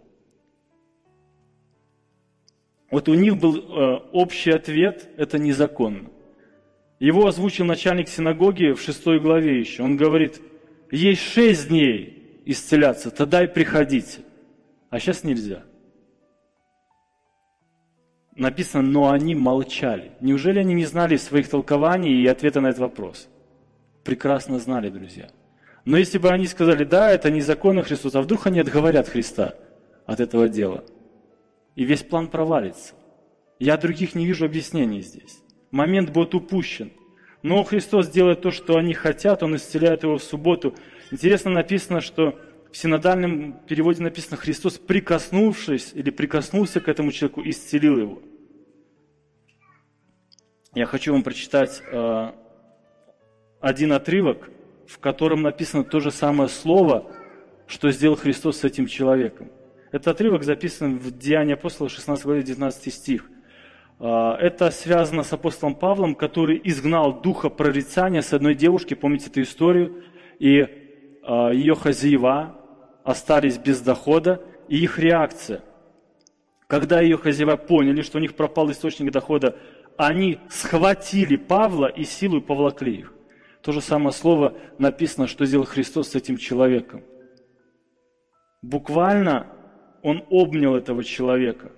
Вот 2.91 3.09
у 3.09 3.15
них 3.15 3.39
был 3.39 3.57
э, 3.57 3.97
общий 4.13 4.51
ответ– 4.51 5.09
это 5.17 5.39
незаконно. 5.39 6.11
Его 7.01 7.27
озвучил 7.27 7.65
начальник 7.65 8.09
синагоги 8.09 8.73
в 8.73 8.83
шестой 8.83 9.19
главе 9.19 9.59
еще. 9.59 9.83
Он 9.83 9.97
говорит, 9.97 10.43
есть 10.91 11.23
шесть 11.23 11.69
дней 11.69 12.43
исцеляться, 12.45 13.11
тогда 13.11 13.45
и 13.45 13.47
приходите. 13.47 14.21
А 14.91 15.01
сейчас 15.01 15.25
нельзя. 15.25 15.63
Написано, 18.37 18.83
но 18.83 19.11
они 19.11 19.35
молчали. 19.35 20.13
Неужели 20.21 20.59
они 20.59 20.75
не 20.75 20.85
знали 20.85 21.17
своих 21.17 21.49
толкований 21.49 22.23
и 22.23 22.27
ответа 22.27 22.61
на 22.61 22.67
этот 22.67 22.81
вопрос? 22.81 23.31
Прекрасно 24.05 24.59
знали, 24.59 24.91
друзья. 24.91 25.31
Но 25.85 25.97
если 25.97 26.19
бы 26.19 26.31
они 26.31 26.47
сказали, 26.47 26.85
да, 26.85 27.11
это 27.11 27.31
незаконно 27.31 27.83
Христос, 27.83 28.15
а 28.15 28.23
вдруг 28.23 28.47
они 28.47 28.61
отговорят 28.61 29.09
Христа 29.09 29.55
от 30.07 30.21
этого 30.21 30.49
дела? 30.49 30.85
И 31.75 31.85
весь 31.85 32.03
план 32.03 32.29
провалится. 32.29 32.95
Я 33.59 33.77
других 33.77 34.15
не 34.15 34.27
вижу 34.27 34.45
объяснений 34.45 35.01
здесь. 35.01 35.39
Момент 35.71 36.11
будет 36.11 36.35
упущен. 36.35 36.93
Но 37.43 37.65
Христос 37.65 38.09
делает 38.09 38.43
то, 38.43 38.53
что 38.53 38.77
они 38.77 38.95
хотят, 38.95 39.43
Он 39.43 39.57
исцеляет 39.57 40.05
его 40.05 40.19
в 40.19 40.23
субботу. 40.23 40.75
Интересно 41.11 41.51
написано, 41.51 42.01
что 42.01 42.39
в 42.71 42.77
синодальном 42.77 43.55
переводе 43.67 44.03
написано 44.03 44.37
«Христос, 44.37 44.79
прикоснувшись 44.79 45.93
или 45.95 46.11
прикоснулся 46.11 46.81
к 46.81 46.89
этому 46.89 47.11
человеку, 47.11 47.43
исцелил 47.45 47.99
его». 47.99 48.23
Я 50.75 50.87
хочу 50.87 51.13
вам 51.13 51.23
прочитать 51.23 51.83
э, 51.91 52.33
один 53.61 53.93
отрывок– 53.93 54.49
в 54.87 54.99
котором 54.99 55.43
написано 55.43 55.85
то 55.85 56.01
же 56.01 56.11
самое 56.11 56.49
слово, 56.49 57.11
что 57.67 57.91
сделал 57.91 58.17
Христос 58.17 58.59
с 58.59 58.65
этим 58.65 58.87
человеком. 58.87 59.51
Этот 59.91 60.09
отрывок 60.09 60.43
записан 60.43 60.99
в 60.99 61.17
Деянии 61.19 61.55
апостола 61.55 61.89
16 61.89 62.25
главе 62.25 62.43
19 62.43 62.93
стих. 62.93 63.31
А, 63.99 64.37
это 64.39 64.71
связано 64.71 65.23
с 65.23 65.33
апостолом 65.33 65.75
Павлом, 65.75 66.15
который 66.15 66.61
изгнал 66.65 67.21
духа 67.21 67.49
прорицания 67.51 68.23
с 68.23 68.33
одной 68.33 68.55
девушки, 68.55 68.95
помните 68.95 69.29
эту 69.29 69.43
историю, 69.43 70.03
и 70.39 70.67
а, 71.23 71.51
ее 71.51 71.75
хозяева 71.75 72.57
остались 73.05 73.59
без 73.59 73.81
дохода, 73.81 74.43
и 74.69 74.79
их 74.79 74.99
реакция. 74.99 75.61
Когда 76.67 77.01
ее 77.01 77.19
хозяева 77.19 77.57
поняли, 77.57 78.01
что 78.01 78.19
у 78.19 78.21
них 78.21 78.35
пропал 78.35 78.71
источник 78.71 79.13
дохода, 79.13 79.57
они 79.99 80.39
схватили 80.49 81.37
Павла 81.37 81.87
и 81.87 82.05
силой 82.05 82.41
повлакли 82.41 82.91
их. 82.93 83.13
То 83.63 83.71
же 83.71 83.81
самое 83.81 84.13
слово 84.13 84.55
написано, 84.79 85.27
что 85.29 85.47
сделал 85.47 85.65
Христос 85.65 86.11
с 86.11 86.15
этим 86.17 86.37
человеком. 86.37 87.03
Буквально 88.61 89.47
он 90.03 90.25
обнял 90.31 90.75
этого 90.75 91.05
человека. 91.05 91.71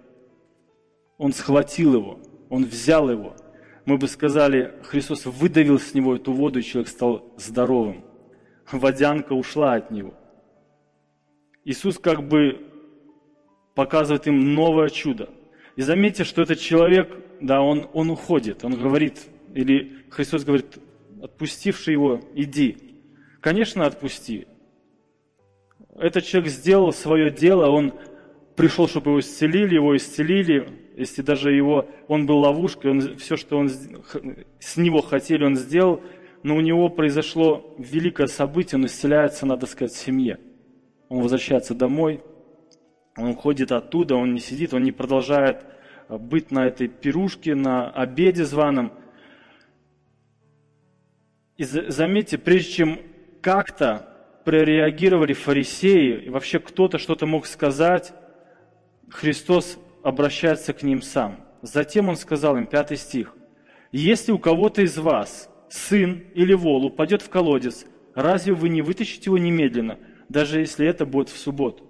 Он 1.19 1.33
схватил 1.33 1.95
его, 1.95 2.21
он 2.49 2.65
взял 2.65 3.11
его. 3.11 3.37
мы 3.85 3.99
бы 3.99 4.09
сказали, 4.09 4.75
Христос 4.83 5.27
выдавил 5.27 5.79
с 5.79 5.93
него 5.93 6.17
эту 6.17 6.33
воду, 6.33 6.59
и 6.59 6.63
человек 6.63 6.89
стал 6.89 7.33
здоровым. 7.37 8.03
Водянка 8.73 9.35
ушла 9.35 9.75
от 9.75 9.91
него. 9.91 10.15
Иисус 11.65 11.99
как 11.99 12.27
бы 12.27 12.67
показывает 13.75 14.27
им 14.27 14.55
новое 14.55 14.89
чудо. 14.89 15.29
И 15.77 15.83
заметьте, 15.83 16.25
что 16.25 16.43
этот 16.43 16.61
человек, 16.61 17.11
да, 17.41 17.61
он, 17.61 17.89
он 17.93 18.11
уходит, 18.11 18.65
он 18.65 18.75
говорит, 18.75 19.27
или 19.55 20.05
Христос 20.11 20.45
говорит, 20.45 20.79
отпустивший 21.25 21.95
его, 21.95 22.21
иди. 22.35 22.77
Конечно, 23.41 23.87
отпусти. 23.87 24.47
Этот 25.97 26.25
человек 26.25 26.51
сделал 26.51 26.93
свое 26.93 27.31
дело, 27.31 27.71
он 27.71 27.95
пришел, 28.57 28.87
чтобы 28.87 29.13
его 29.13 29.21
исцелили, 29.21 29.75
его 29.75 29.97
исцелили, 29.97 30.69
если 30.97 31.23
даже 31.23 31.53
его, 31.53 31.89
он 32.09 32.27
был 32.27 32.41
ловушкой, 32.41 32.91
он, 32.91 33.17
все, 33.17 33.37
что 33.37 33.57
он, 33.57 33.71
с 33.71 34.77
него 34.77 35.01
хотели, 35.01 35.45
он 35.45 35.57
сделал, 35.57 36.03
но 36.43 36.57
у 36.57 36.61
него 36.61 36.91
произошло 36.91 37.75
великое 37.79 38.27
событие, 38.27 38.79
он 38.79 38.85
исцеляется, 38.85 39.47
надо 39.47 39.65
сказать, 39.67 39.93
в 39.93 39.97
семье. 39.97 40.39
Он 41.09 41.23
возвращается 41.23 41.75
домой, 41.75 42.23
он 43.17 43.31
уходит 43.31 43.73
оттуда, 43.73 44.17
он 44.17 44.35
не 44.35 44.41
сидит, 44.41 44.75
он 44.75 44.83
не 44.83 44.93
продолжает 44.93 45.65
быть 46.09 46.51
на 46.51 46.67
этой 46.67 46.89
пирушке, 46.89 47.55
на 47.55 47.91
обеде 47.91 48.45
званом. 48.45 48.93
И 51.57 51.65
заметьте, 51.65 52.37
прежде 52.37 52.73
чем 52.73 52.99
как-то 53.41 54.09
прореагировали 54.45 55.33
фарисеи, 55.33 56.25
и 56.25 56.29
вообще 56.29 56.59
кто-то 56.59 56.99
что-то 56.99 57.27
мог 57.27 57.47
сказать, 57.47 58.13
Христос 59.09 59.79
обращается 60.03 60.73
к 60.73 60.83
ним 60.83 61.01
сам. 61.01 61.45
Затем 61.63 62.09
Он 62.09 62.17
сказал 62.17 62.57
им, 62.57 62.67
пятый 62.67 62.97
стих, 62.97 63.35
«Если 63.93 64.33
у 64.33 64.39
кого-то 64.39 64.83
из 64.83 64.99
вас 64.99 65.49
сын 65.71 66.25
или 66.35 66.53
вол 66.53 66.87
упадет 66.87 67.23
в 67.23 67.31
колодец, 67.31 67.87
разве 68.15 68.53
вы 68.53 68.69
не 68.69 68.83
вытащите 68.83 69.27
его 69.27 69.39
немедленно, 69.39 69.99
даже 70.29 70.61
если 70.61 70.87
это 70.87 71.07
будет 71.07 71.29
в 71.29 71.39
субботу?» 71.39 71.85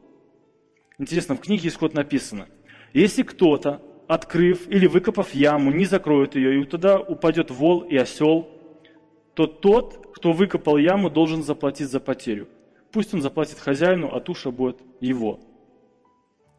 Интересно, 0.99 1.35
в 1.35 1.41
книге 1.41 1.69
«Исход» 1.69 1.95
написано, 1.95 2.47
«Если 2.93 3.23
кто-то, 3.23 3.83
открыв 4.07 4.69
или 4.69 4.87
выкопав 4.87 5.35
яму, 5.35 5.73
не 5.73 5.87
закроет 5.87 6.37
ее, 6.37 6.61
и 6.61 6.65
туда 6.65 7.01
упадет 7.01 7.51
вол 7.51 7.81
и 7.81 7.97
осел, 7.97 8.54
то 9.35 9.47
тот, 9.47 10.09
кто 10.15 10.33
выкопал 10.33 10.77
яму, 10.77 11.11
должен 11.11 11.43
заплатить 11.43 11.89
за 11.89 12.01
потерю. 12.01 12.49
Пусть 12.93 13.13
он 13.13 13.21
заплатит 13.21 13.59
хозяину, 13.59 14.09
а 14.13 14.21
туша 14.21 14.51
будет 14.51 14.79
его». 15.01 15.41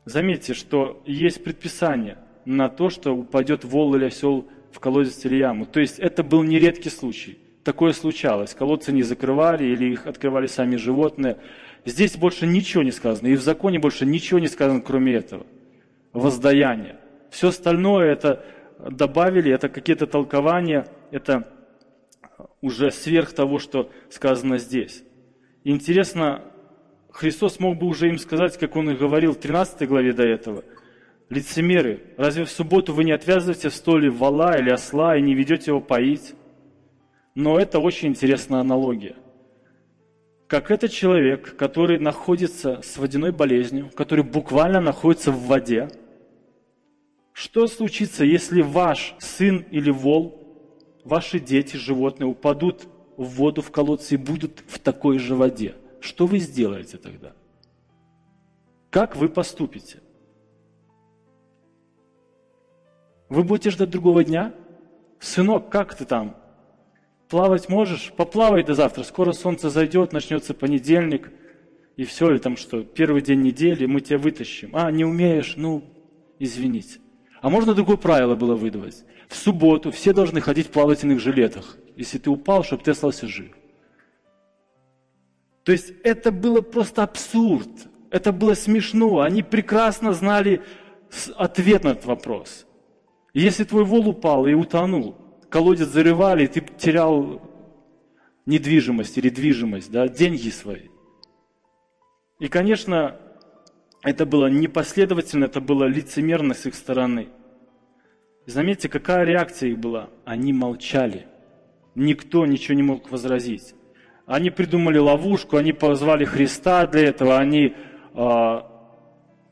Заметьте, 0.06 0.54
что 0.54 1.02
есть 1.06 1.44
предписание 1.44 2.20
на 2.46 2.70
то, 2.70 2.90
что 2.90 3.12
упадет 3.16 3.64
вол 3.64 3.96
или 3.96 4.06
осел 4.06 4.48
в 4.72 4.80
колодец 4.80 5.26
или 5.26 5.38
яму. 5.38 5.66
То 5.66 5.80
есть 5.80 5.98
это 6.00 6.24
был 6.24 6.44
нередкий 6.44 6.92
случай. 6.92 7.40
Такое 7.64 7.94
случалось. 7.94 8.54
Колодцы 8.54 8.92
не 8.92 9.02
закрывали 9.02 9.66
или 9.66 9.94
их 9.94 10.06
открывали 10.06 10.46
сами 10.46 10.76
животные. 10.76 11.38
Здесь 11.86 12.16
больше 12.18 12.46
ничего 12.46 12.84
не 12.84 12.92
сказано. 12.92 13.28
И 13.28 13.36
в 13.36 13.42
законе 13.42 13.80
больше 13.80 14.06
ничего 14.06 14.40
не 14.40 14.48
сказано, 14.48 14.82
кроме 14.82 15.14
этого. 15.14 15.48
Воздаяние. 16.14 16.98
Все 17.32 17.48
остальное 17.48 18.12
это 18.12 18.46
добавили, 18.80 19.52
это 19.52 19.70
какие-то 19.70 20.06
толкования, 20.06 20.86
это 21.10 21.48
уже 22.62 22.92
сверх 22.92 23.34
того, 23.34 23.60
что 23.60 23.92
сказано 24.10 24.58
здесь. 24.58 25.04
Интересно, 25.64 26.44
Христос 27.12 27.60
мог 27.60 27.78
бы 27.78 27.88
уже 27.88 28.10
им 28.10 28.18
сказать, 28.18 28.58
как 28.58 28.76
Он 28.76 28.90
и 28.90 28.96
говорил 28.96 29.34
в 29.34 29.40
13 29.40 29.88
главе 29.88 30.14
до 30.14 30.24
этого. 30.24 30.64
Лицемеры, 31.30 32.14
разве 32.18 32.46
в 32.46 32.52
субботу 32.52 32.94
вы 32.94 33.04
не 33.04 33.12
отвязываете 33.12 33.70
в 33.70 33.76
столе 33.76 34.10
вала 34.10 34.58
или 34.58 34.70
осла 34.70 35.18
и 35.18 35.22
не 35.22 35.34
ведете 35.34 35.72
его 35.72 35.82
поить? 35.82 36.36
Но 37.34 37.60
это 37.60 37.80
очень 37.80 38.10
интересная 38.10 38.60
аналогия 38.60 39.16
как 40.48 40.72
этот 40.72 40.92
человек, 40.92 41.56
который 41.56 42.00
находится 42.00 42.82
с 42.84 42.98
водяной 42.98 43.32
болезнью, 43.32 43.90
который 43.96 44.24
буквально 44.24 44.80
находится 44.80 45.32
в 45.32 45.48
воде, 45.48 45.90
что 47.34 47.68
случится, 47.68 48.24
если 48.24 48.62
ваш 48.62 49.16
сын 49.20 49.66
или 49.72 49.90
вол, 49.90 50.45
ваши 51.06 51.40
дети, 51.40 51.78
животные 51.78 52.28
упадут 52.28 52.88
в 53.16 53.24
воду 53.36 53.62
в 53.62 53.72
колодце 53.72 54.16
и 54.16 54.18
будут 54.18 54.62
в 54.68 54.80
такой 54.80 55.20
же 55.20 55.36
воде? 55.36 55.76
Что 56.02 56.26
вы 56.26 56.40
сделаете 56.40 56.98
тогда? 56.98 57.32
Как 58.90 59.16
вы 59.16 59.30
поступите? 59.30 60.00
Вы 63.30 63.44
будете 63.44 63.70
ждать 63.70 63.90
другого 63.90 64.24
дня? 64.24 64.54
Сынок, 65.20 65.70
как 65.70 65.96
ты 65.96 66.06
там? 66.06 66.36
Плавать 67.30 67.70
можешь? 67.70 68.12
Поплавай 68.16 68.64
до 68.64 68.74
завтра. 68.74 69.04
Скоро 69.04 69.32
солнце 69.32 69.70
зайдет, 69.70 70.14
начнется 70.14 70.54
понедельник. 70.54 71.32
И 71.98 72.04
все, 72.04 72.30
или 72.30 72.38
там 72.38 72.58
что, 72.58 72.84
первый 72.84 73.22
день 73.22 73.42
недели, 73.42 73.86
мы 73.86 74.02
тебя 74.02 74.18
вытащим. 74.18 74.72
А, 74.74 74.92
не 74.92 75.06
умеешь? 75.06 75.56
Ну, 75.56 75.84
извините. 76.40 77.00
А 77.42 77.50
можно 77.50 77.74
другое 77.74 77.98
правило 77.98 78.36
было 78.36 78.56
выдавать? 78.56 79.04
В 79.28 79.36
субботу 79.36 79.92
все 79.92 80.14
должны 80.14 80.42
ходить 80.42 80.68
в 80.68 80.72
плавательных 80.72 81.20
жилетах. 81.20 81.78
Если 81.96 82.18
ты 82.18 82.30
упал, 82.30 82.64
чтобы 82.64 82.84
ты 82.84 82.92
остался 82.92 83.28
жив. 83.28 83.52
То 85.64 85.72
есть 85.72 85.94
это 86.04 86.32
было 86.32 86.62
просто 86.62 87.04
абсурд. 87.04 87.70
Это 88.12 88.32
было 88.32 88.54
смешно. 88.54 89.22
Они 89.22 89.42
прекрасно 89.42 90.14
знали 90.14 90.62
ответ 91.36 91.84
на 91.84 91.90
этот 91.90 92.06
вопрос. 92.06 92.66
Если 93.34 93.64
твой 93.64 93.84
вол 93.84 94.08
упал 94.08 94.46
и 94.46 94.54
утонул, 94.54 95.16
колодец 95.50 95.88
зарывали, 95.88 96.46
и 96.46 96.48
ты 96.48 96.62
терял 96.62 97.42
недвижимость 98.46 99.18
или 99.18 99.30
движимость, 99.30 99.92
да, 99.92 100.08
деньги 100.08 100.50
свои. 100.50 100.90
И, 102.40 102.48
конечно, 102.48 103.20
это 104.04 104.26
было 104.26 104.48
непоследовательно, 104.48 105.46
это 105.46 105.62
было 105.62 105.86
лицемерно 105.86 106.54
с 106.54 106.66
их 106.66 106.76
стороны. 106.76 107.30
И 108.46 108.52
заметьте, 108.52 108.90
какая 108.90 109.26
реакция 109.26 109.70
их 109.70 109.80
была? 109.80 110.10
Они 110.24 110.54
молчали. 110.54 111.26
Никто 111.96 112.46
ничего 112.46 112.76
не 112.76 112.84
мог 112.84 113.10
возразить. 113.10 113.74
Они 114.26 114.50
придумали 114.50 114.98
ловушку, 114.98 115.58
они 115.58 115.74
позвали 115.74 116.26
Христа 116.26 116.86
для 116.88 117.10
этого, 117.10 117.38
они 117.38 117.76
э, 118.14 118.62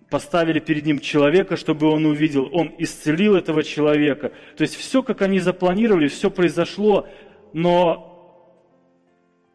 поставили 0.10 0.60
перед 0.60 0.86
ним 0.86 1.00
человека, 1.00 1.58
чтобы 1.58 1.88
он 1.88 2.06
увидел, 2.06 2.50
он 2.52 2.74
исцелил 2.78 3.36
этого 3.36 3.64
человека. 3.64 4.32
То 4.58 4.64
есть 4.64 4.76
все, 4.76 5.04
как 5.04 5.22
они 5.22 5.40
запланировали, 5.40 6.08
все 6.08 6.30
произошло, 6.30 7.08
но 7.54 8.14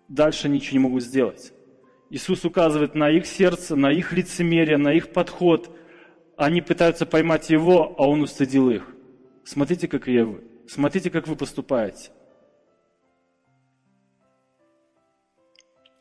дальше 0.09 0.49
ничего 0.49 0.73
не 0.79 0.85
могут 0.85 1.03
сделать. 1.03 1.53
Иисус 2.11 2.45
указывает 2.45 2.95
на 2.95 3.11
их 3.11 3.27
сердце, 3.27 3.77
на 3.77 3.93
их 3.93 4.13
лицемерие, 4.13 4.79
на 4.79 4.93
их 4.93 5.13
подход. 5.13 5.71
Они 6.37 6.61
пытаются 6.61 7.07
поймать 7.07 7.51
его, 7.51 7.95
а 7.99 8.09
он 8.09 8.23
устыдил 8.23 8.71
их. 8.71 8.95
Смотрите, 9.49 9.89
как 9.89 10.07
я 10.09 10.27
вы. 10.27 10.45
Смотрите, 10.67 11.09
как 11.09 11.27
вы 11.27 11.35
поступаете. 11.35 12.11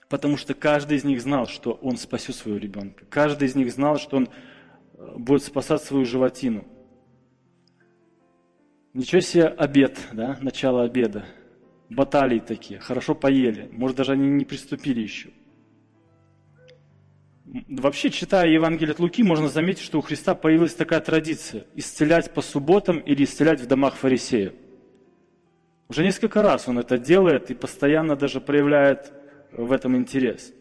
Потому 0.09 0.35
что 0.35 0.53
каждый 0.53 0.97
из 0.97 1.05
них 1.05 1.21
знал, 1.21 1.47
что 1.47 1.71
он 1.71 1.95
спасет 1.95 2.35
своего 2.35 2.59
ребенка. 2.59 3.05
Каждый 3.09 3.47
из 3.47 3.55
них 3.55 3.71
знал, 3.71 3.99
что 3.99 4.17
он 4.17 4.27
э, 4.27 5.13
будет 5.15 5.43
спасать 5.43 5.81
свою 5.81 6.03
животину. 6.03 6.67
Ничего 8.93 9.21
себе 9.21 9.45
обед, 9.45 9.97
да, 10.11 10.37
начало 10.41 10.83
обеда. 10.83 11.25
Баталии 11.89 12.39
такие, 12.39 12.81
хорошо 12.81 13.15
поели. 13.15 13.69
Может, 13.71 13.95
даже 13.95 14.11
они 14.11 14.27
не 14.27 14.43
приступили 14.43 14.99
еще. 14.99 15.29
Вообще, 17.47 18.09
читая 18.09 18.49
Евангелие 18.49 18.91
от 18.91 18.99
Луки, 18.99 19.23
можно 19.23 19.47
заметить, 19.47 19.81
что 19.81 19.99
у 19.99 20.01
Христа 20.01 20.35
появилась 20.35 20.73
такая 20.73 20.99
традиция– 20.99 21.65
исцелять 21.75 22.33
по 22.33 22.41
субботам 22.41 22.99
или 22.99 23.23
исцелять 23.23 23.61
в 23.61 23.67
домах 23.67 23.95
фарисеев. 23.95 24.51
Уже 25.87 26.03
несколько 26.03 26.41
раз 26.41 26.67
он 26.67 26.77
это 26.77 26.97
делает 26.97 27.49
и 27.49 27.53
постоянно 27.53 28.17
даже 28.17 28.41
проявляет 28.41 29.13
в 29.53 29.71
этом 29.71 29.95
интерес. 29.95 30.51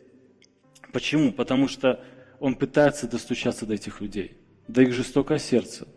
Почему? 0.92 1.32
Потому 1.32 1.66
что 1.66 2.04
он 2.38 2.54
пытается 2.54 3.08
достучаться 3.08 3.66
до 3.66 3.74
этих 3.74 4.00
людей, 4.00 4.36
до 4.68 4.82
их 4.82 4.92
жестокого 4.92 5.40
сердца. 5.40 5.88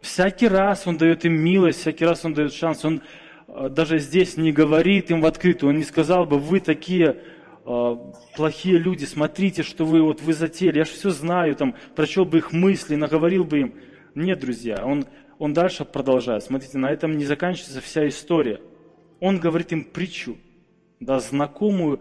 Всякий 0.00 0.48
раз 0.48 0.86
он 0.86 0.96
дает 0.96 1.26
им 1.26 1.34
милость, 1.34 1.80
всякий 1.80 2.06
раз 2.06 2.24
он 2.24 2.32
дает 2.32 2.54
шанс. 2.54 2.86
Он 2.86 3.02
э, 3.48 3.68
даже 3.68 3.98
здесь 3.98 4.38
не 4.38 4.50
говорит 4.50 5.10
им 5.10 5.20
в 5.20 5.26
открытую, 5.26 5.70
он 5.70 5.76
не 5.76 5.84
сказал 5.84 6.24
бы, 6.24 6.38
вы 6.38 6.60
такие 6.60 7.06
э, 7.06 7.33
плохие 7.64 8.78
люди, 8.78 9.04
смотрите, 9.04 9.62
что 9.62 9.84
вы 9.84 10.02
вот 10.02 10.20
вы 10.20 10.34
затеяли, 10.34 10.78
я 10.78 10.84
же 10.84 10.92
все 10.92 11.10
знаю, 11.10 11.56
там, 11.56 11.74
прочел 11.96 12.24
бы 12.24 12.38
их 12.38 12.52
мысли, 12.52 12.94
наговорил 12.94 13.44
бы 13.44 13.60
им. 13.60 13.74
Нет, 14.14 14.40
друзья, 14.40 14.84
он, 14.84 15.06
он 15.38 15.54
дальше 15.54 15.84
продолжает. 15.84 16.44
Смотрите, 16.44 16.78
на 16.78 16.90
этом 16.90 17.16
не 17.16 17.24
заканчивается 17.24 17.80
вся 17.80 18.06
история. 18.06 18.60
Он 19.20 19.38
говорит 19.38 19.72
им 19.72 19.84
притчу 19.84 20.36
да, 21.00 21.18
знакомую 21.20 22.00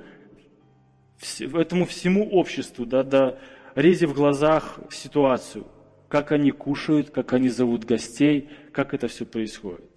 этому 1.53 1.85
всему 1.85 2.29
обществу, 2.29 2.85
да, 2.85 3.03
да, 3.03 3.37
рези 3.75 4.05
в 4.05 4.13
глазах 4.13 4.79
ситуацию, 4.91 5.65
как 6.09 6.33
они 6.33 6.51
кушают, 6.51 7.11
как 7.11 7.31
они 7.31 7.47
зовут 7.49 7.85
гостей, 7.85 8.49
как 8.73 8.93
это 8.93 9.07
все 9.07 9.25
происходит. 9.25 9.92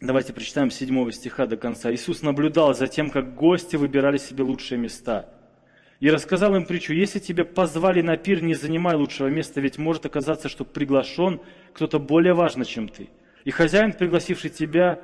Давайте 0.00 0.32
прочитаем 0.32 0.70
7 0.70 1.10
стиха 1.10 1.44
до 1.44 1.58
конца. 1.58 1.92
Иисус 1.92 2.22
наблюдал 2.22 2.74
за 2.74 2.86
тем, 2.86 3.10
как 3.10 3.34
гости 3.34 3.76
выбирали 3.76 4.16
себе 4.16 4.42
лучшие 4.44 4.78
места. 4.78 5.28
И 6.00 6.08
рассказал 6.08 6.56
им 6.56 6.64
притчу, 6.64 6.94
если 6.94 7.18
тебя 7.18 7.44
позвали 7.44 8.00
на 8.00 8.16
пир, 8.16 8.42
не 8.42 8.54
занимай 8.54 8.96
лучшего 8.96 9.28
места, 9.28 9.60
ведь 9.60 9.76
может 9.76 10.06
оказаться, 10.06 10.48
что 10.48 10.64
приглашен 10.64 11.42
кто-то 11.74 11.98
более 11.98 12.32
важный, 12.32 12.64
чем 12.64 12.88
ты. 12.88 13.10
И 13.44 13.50
хозяин, 13.50 13.92
пригласивший 13.92 14.48
тебя 14.48 15.00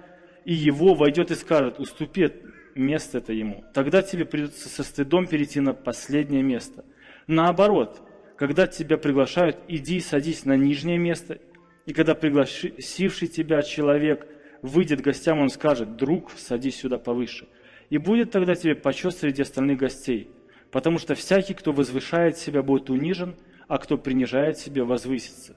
и 0.46 0.54
его, 0.54 0.94
войдет 0.94 1.30
и 1.30 1.35
скажет, 1.35 1.78
уступи 1.78 2.32
место 2.74 3.18
это 3.18 3.35
ему. 3.35 3.64
Тогда 3.74 4.00
тебе 4.00 4.24
придется 4.24 4.70
со 4.70 4.82
стыдом 4.82 5.26
перейти 5.26 5.61
на 5.61 5.74
последнее 5.74 6.42
место. 6.42 6.87
Наоборот, 7.26 8.00
когда 8.38 8.66
тебя 8.66 8.96
приглашают, 8.96 9.59
иди 9.68 10.00
садись 10.00 10.46
на 10.46 10.56
нижнее 10.56 10.96
место, 10.96 11.37
и 11.85 11.92
когда 11.92 12.14
пригласивший 12.14 13.28
тебя 13.28 13.61
человек 13.61 14.26
выйдет 14.62 15.00
к 15.00 15.04
гостям, 15.04 15.38
он 15.38 15.48
скажет, 15.48 15.96
друг, 15.96 16.30
садись 16.36 16.76
сюда 16.76 16.98
повыше. 16.98 17.48
И 17.90 17.98
будет 17.98 18.30
тогда 18.30 18.54
тебе 18.54 18.74
почет 18.74 19.14
среди 19.14 19.42
остальных 19.42 19.78
гостей. 19.78 20.30
Потому 20.70 20.98
что 20.98 21.14
всякий, 21.14 21.54
кто 21.54 21.72
возвышает 21.72 22.36
себя, 22.36 22.62
будет 22.62 22.90
унижен, 22.90 23.36
а 23.68 23.78
кто 23.78 23.96
принижает 23.96 24.58
себя, 24.58 24.84
возвысится. 24.84 25.56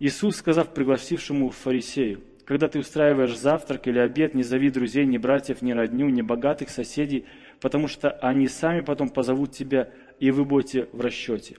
Иисус, 0.00 0.36
сказав 0.36 0.72
пригласившему 0.72 1.50
фарисею, 1.50 2.22
когда 2.44 2.68
ты 2.68 2.78
устраиваешь 2.78 3.36
завтрак 3.36 3.88
или 3.88 3.98
обед, 3.98 4.34
не 4.34 4.42
зови 4.42 4.70
друзей, 4.70 5.04
ни 5.04 5.18
братьев, 5.18 5.60
ни 5.60 5.72
родню, 5.72 6.08
ни 6.08 6.22
богатых 6.22 6.70
соседей, 6.70 7.26
потому 7.60 7.88
что 7.88 8.10
они 8.10 8.48
сами 8.48 8.80
потом 8.80 9.10
позовут 9.10 9.52
тебя, 9.52 9.90
и 10.18 10.30
вы 10.30 10.44
будете 10.46 10.88
в 10.92 11.00
расчете. 11.00 11.58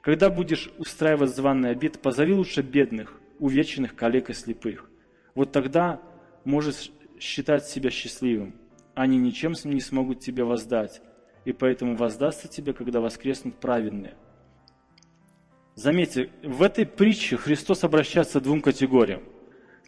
Когда 0.00 0.30
будешь 0.30 0.70
устраивать 0.78 1.34
званый 1.34 1.70
обед, 1.70 2.00
позови 2.00 2.32
лучше 2.32 2.62
бедных, 2.62 3.20
увеченных, 3.38 3.94
коллег 3.94 4.30
и 4.30 4.32
слепых. 4.32 4.88
Вот 5.34 5.52
тогда 5.52 6.00
можешь 6.44 6.90
считать 7.18 7.66
себя 7.66 7.90
счастливым. 7.90 8.54
Они 8.94 9.18
ничем 9.18 9.54
не 9.64 9.80
смогут 9.80 10.20
тебе 10.20 10.44
воздать, 10.44 11.00
и 11.44 11.52
поэтому 11.52 11.96
воздастся 11.96 12.48
тебе, 12.48 12.72
когда 12.72 13.00
воскреснут 13.00 13.56
праведные. 13.56 14.14
Заметьте, 15.74 16.30
в 16.42 16.62
этой 16.62 16.84
притче 16.84 17.36
Христос 17.36 17.84
обращается 17.84 18.40
к 18.40 18.42
двум 18.42 18.60
категориям. 18.60 19.22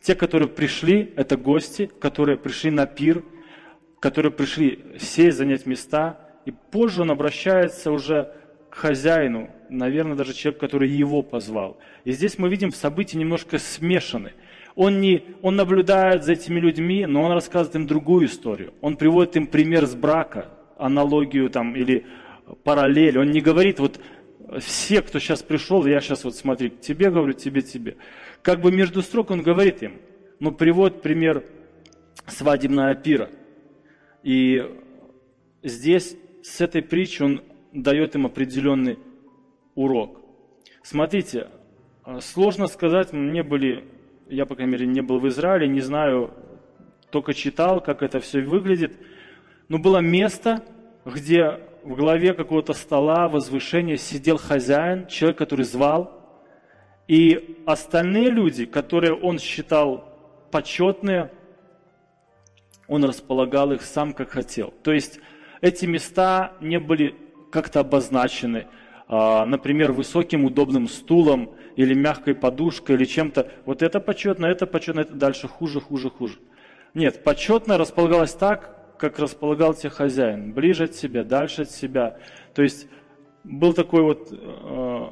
Те, 0.00 0.14
которые 0.14 0.48
пришли, 0.48 1.12
это 1.16 1.36
гости, 1.36 1.90
которые 2.00 2.38
пришли 2.38 2.70
на 2.70 2.86
пир, 2.86 3.24
которые 4.00 4.32
пришли 4.32 4.82
сесть, 4.98 5.36
занять 5.36 5.66
места, 5.66 6.18
и 6.44 6.50
позже 6.50 7.02
он 7.02 7.10
обращается 7.10 7.92
уже 7.92 8.34
к 8.70 8.74
хозяину, 8.74 9.50
наверное, 9.68 10.16
даже 10.16 10.32
человек, 10.32 10.60
который 10.60 10.88
его 10.88 11.22
позвал. 11.22 11.78
И 12.04 12.12
здесь 12.12 12.38
мы 12.38 12.48
видим 12.48 12.72
события 12.72 13.18
немножко 13.18 13.58
смешаны. 13.58 14.32
Он, 14.74 15.00
не, 15.00 15.24
он 15.42 15.56
наблюдает 15.56 16.24
за 16.24 16.32
этими 16.32 16.58
людьми, 16.58 17.04
но 17.06 17.22
он 17.22 17.32
рассказывает 17.32 17.76
им 17.76 17.86
другую 17.86 18.26
историю. 18.26 18.72
Он 18.80 18.96
приводит 18.96 19.36
им 19.36 19.46
пример 19.46 19.86
с 19.86 19.94
брака, 19.94 20.48
аналогию 20.78 21.50
там 21.50 21.76
или 21.76 22.06
параллель. 22.64 23.18
Он 23.18 23.30
не 23.30 23.40
говорит, 23.40 23.78
вот 23.80 24.00
все, 24.60 25.02
кто 25.02 25.18
сейчас 25.18 25.42
пришел, 25.42 25.84
я 25.86 26.00
сейчас 26.00 26.24
вот 26.24 26.36
смотри, 26.36 26.70
тебе 26.70 27.10
говорю, 27.10 27.32
тебе, 27.34 27.62
тебе. 27.62 27.96
Как 28.42 28.60
бы 28.60 28.72
между 28.72 29.02
строк 29.02 29.30
он 29.30 29.42
говорит 29.42 29.82
им, 29.82 30.00
но 30.40 30.52
приводит 30.52 31.02
пример 31.02 31.44
свадебного 32.26 32.94
пира. 32.94 33.30
И 34.22 34.62
здесь 35.62 36.16
с 36.42 36.60
этой 36.60 36.82
притчей 36.82 37.24
он 37.24 37.42
дает 37.72 38.14
им 38.14 38.26
определенный 38.26 38.98
урок. 39.74 40.20
Смотрите, 40.82 41.48
сложно 42.20 42.66
сказать, 42.66 43.12
мне 43.12 43.42
были 43.42 43.84
я, 44.32 44.46
по 44.46 44.54
крайней 44.54 44.72
мере, 44.72 44.86
не 44.86 45.02
был 45.02 45.18
в 45.18 45.28
Израиле, 45.28 45.68
не 45.68 45.80
знаю, 45.80 46.30
только 47.10 47.34
читал, 47.34 47.80
как 47.82 48.02
это 48.02 48.18
все 48.18 48.40
выглядит. 48.40 48.96
Но 49.68 49.78
было 49.78 49.98
место, 49.98 50.64
где 51.04 51.60
в 51.84 51.94
главе 51.94 52.32
какого-то 52.32 52.72
стола, 52.72 53.28
возвышения 53.28 53.96
сидел 53.96 54.38
хозяин, 54.38 55.06
человек, 55.06 55.36
который 55.38 55.66
звал, 55.66 56.18
и 57.08 57.62
остальные 57.66 58.30
люди, 58.30 58.64
которые 58.64 59.12
он 59.12 59.38
считал 59.38 60.08
почетные, 60.50 61.30
он 62.88 63.04
располагал 63.04 63.72
их 63.72 63.82
сам, 63.82 64.14
как 64.14 64.30
хотел. 64.30 64.72
То 64.82 64.92
есть 64.92 65.20
эти 65.60 65.84
места 65.84 66.54
не 66.60 66.78
были 66.78 67.14
как-то 67.50 67.80
обозначены, 67.80 68.66
например, 69.08 69.92
высоким 69.92 70.44
удобным 70.44 70.88
стулом 70.88 71.54
или 71.76 71.94
мягкой 71.94 72.34
подушкой 72.34 72.96
или 72.96 73.04
чем-то. 73.04 73.50
Вот 73.66 73.82
это 73.82 74.00
почетно, 74.00 74.46
это 74.46 74.66
почетно, 74.66 75.00
это 75.00 75.14
дальше 75.14 75.48
хуже, 75.48 75.80
хуже, 75.80 76.10
хуже. 76.10 76.38
Нет, 76.94 77.24
почетно 77.24 77.78
располагалось 77.78 78.32
так, 78.32 78.96
как 78.98 79.18
располагал 79.18 79.74
тебя 79.74 79.90
хозяин, 79.90 80.52
ближе 80.52 80.84
от 80.84 80.94
себя, 80.94 81.24
дальше 81.24 81.62
от 81.62 81.70
себя. 81.70 82.18
То 82.54 82.62
есть 82.62 82.86
был 83.44 83.72
такой 83.72 84.02
вот 84.02 84.28
э, 84.30 85.06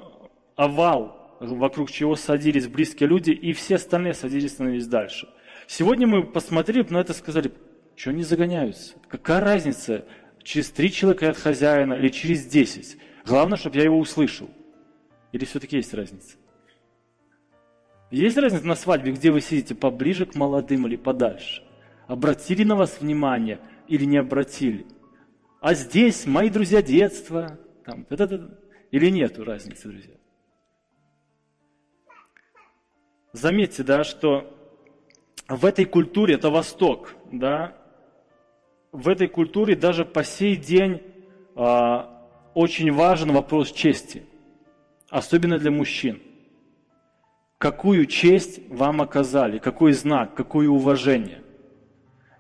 овал, 0.57 1.37
вокруг 1.40 1.90
чего 1.90 2.16
садились 2.16 2.68
близкие 2.68 3.09
люди, 3.09 3.31
и 3.31 3.53
все 3.53 3.76
остальные 3.76 4.14
садились, 4.14 4.53
становились 4.53 4.87
дальше. 4.87 5.29
Сегодня 5.66 6.07
мы 6.07 6.22
посмотрели 6.22 6.87
на 6.90 6.98
это 6.98 7.12
и 7.12 7.16
сказали, 7.16 7.50
что 7.96 8.11
они 8.11 8.22
загоняются? 8.22 8.94
Какая 9.09 9.40
разница, 9.40 10.05
через 10.42 10.70
три 10.70 10.92
человека 10.92 11.31
от 11.31 11.37
хозяина 11.37 11.94
или 11.94 12.09
через 12.09 12.46
десять? 12.46 12.96
Главное, 13.24 13.59
чтобы 13.59 13.76
я 13.76 13.85
его 13.85 13.98
услышал. 13.98 14.48
Или 15.33 15.44
все-таки 15.44 15.76
есть 15.76 15.94
разница? 15.94 16.37
Есть 18.11 18.37
разница 18.37 18.66
на 18.66 18.74
свадьбе, 18.74 19.12
где 19.12 19.30
вы 19.30 19.40
сидите 19.40 19.74
поближе 19.74 20.26
к 20.26 20.35
молодым 20.35 20.87
или 20.87 20.96
подальше? 20.96 21.62
Обратили 22.09 22.64
на 22.64 22.74
вас 22.74 23.00
внимание 23.00 23.61
или 23.87 24.04
не 24.04 24.16
обратили? 24.16 24.87
А 25.61 25.74
здесь 25.74 26.26
мои 26.26 26.50
друзья 26.50 26.83
детства, 26.83 27.59
там, 27.85 28.06
да 28.11 28.16
-да 28.16 28.28
-да. 28.28 28.59
или 28.90 29.11
нету 29.11 29.44
разницы, 29.44 29.88
друзья? 29.88 30.14
Заметьте, 33.33 33.85
да, 33.85 34.02
что 34.02 34.52
в 35.48 35.64
этой 35.64 35.85
культуре, 35.85 36.35
это 36.35 36.50
Восток, 36.50 37.14
да, 37.30 37.76
в 38.90 39.09
этой 39.09 39.28
культуре 39.28 39.76
даже 39.76 40.04
по 40.04 40.24
сей 40.24 40.56
день 40.56 41.00
а, 41.54 42.19
очень 42.54 42.92
важен 42.92 43.32
вопрос 43.32 43.72
чести, 43.72 44.24
особенно 45.08 45.58
для 45.58 45.70
мужчин. 45.70 46.20
Какую 47.58 48.06
честь 48.06 48.60
вам 48.68 49.02
оказали, 49.02 49.58
какой 49.58 49.92
знак, 49.92 50.34
какое 50.34 50.68
уважение. 50.68 51.42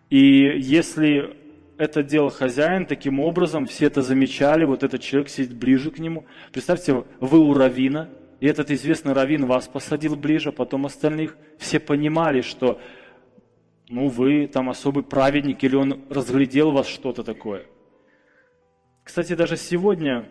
И 0.08 0.18
если 0.58 1.36
это 1.76 2.02
делал 2.02 2.30
хозяин, 2.30 2.86
таким 2.86 3.20
образом 3.20 3.66
все 3.66 3.86
это 3.86 4.02
замечали, 4.02 4.64
вот 4.64 4.82
этот 4.82 5.02
человек 5.02 5.28
сидит 5.28 5.56
ближе 5.56 5.90
к 5.90 5.98
нему. 5.98 6.24
Представьте, 6.52 7.04
вы 7.20 7.38
у 7.38 7.52
равина, 7.54 8.08
и 8.40 8.46
этот 8.46 8.70
известный 8.70 9.12
равин 9.12 9.46
вас 9.46 9.68
посадил 9.68 10.16
ближе, 10.16 10.48
а 10.48 10.52
потом 10.52 10.86
остальных. 10.86 11.36
Все 11.58 11.78
понимали, 11.78 12.40
что 12.40 12.80
ну, 13.88 14.08
вы 14.08 14.46
там 14.46 14.70
особый 14.70 15.04
праведник, 15.04 15.62
или 15.62 15.76
он 15.76 16.04
разглядел 16.08 16.70
вас 16.70 16.86
что-то 16.86 17.22
такое– 17.22 17.66
кстати, 19.10 19.32
даже 19.32 19.56
сегодня, 19.56 20.28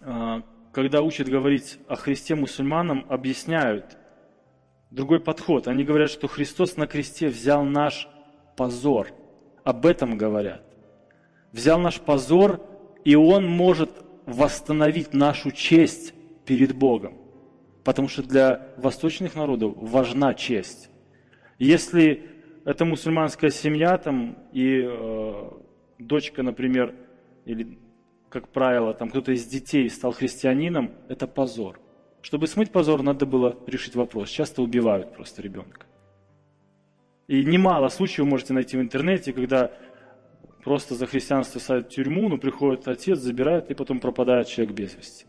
а, 0.00 0.44
когда 0.72 1.02
учат 1.02 1.28
говорить 1.28 1.80
о 1.88 1.96
Христе 1.96 2.36
мусульманам, 2.36 3.04
объясняют 3.08 3.98
другой 4.92 5.18
подход. 5.18 5.66
Они 5.66 5.82
говорят, 5.82 6.08
что 6.08 6.28
Христос 6.28 6.76
на 6.76 6.86
кресте 6.86 7.26
взял 7.26 7.64
наш 7.64 8.06
позор. 8.56 9.08
Об 9.64 9.86
этом 9.86 10.16
говорят. 10.16 10.62
Взял 11.50 11.80
наш 11.80 11.98
позор, 11.98 12.64
и 13.04 13.16
Он 13.16 13.44
может 13.44 13.90
восстановить 14.24 15.12
нашу 15.12 15.50
честь 15.50 16.14
перед 16.46 16.76
Богом. 16.76 17.18
Потому 17.82 18.06
что 18.06 18.22
для 18.22 18.68
восточных 18.76 19.34
народов 19.34 19.72
важна 19.78 20.32
честь. 20.34 20.90
Если 21.58 22.22
это 22.64 22.84
мусульманская 22.84 23.50
семья 23.50 23.98
там, 23.98 24.38
и 24.52 24.84
э, 24.86 25.50
дочка, 25.98 26.44
например, 26.44 26.94
или, 27.48 27.78
как 28.28 28.48
правило, 28.48 28.92
там 28.92 29.08
кто-то 29.08 29.32
из 29.32 29.46
детей 29.46 29.88
стал 29.88 30.12
христианином, 30.12 30.92
это 31.08 31.26
позор. 31.26 31.80
Чтобы 32.20 32.46
смыть 32.46 32.70
позор, 32.70 33.02
надо 33.02 33.24
было 33.26 33.56
решить 33.66 33.96
вопрос. 33.96 34.28
Часто 34.28 34.62
убивают 34.62 35.14
просто 35.14 35.40
ребенка. 35.40 35.86
И 37.26 37.42
немало 37.44 37.88
случаев 37.88 38.20
вы 38.20 38.30
можете 38.30 38.52
найти 38.52 38.76
в 38.76 38.80
интернете, 38.80 39.32
когда 39.32 39.72
просто 40.62 40.94
за 40.94 41.06
христианство 41.06 41.58
садят 41.58 41.86
в 41.86 41.94
тюрьму, 41.94 42.28
но 42.28 42.36
приходит 42.36 42.86
отец, 42.86 43.18
забирает, 43.18 43.70
и 43.70 43.74
потом 43.74 43.98
пропадает 44.00 44.48
человек 44.48 44.74
без 44.74 44.94
вести. 44.94 45.26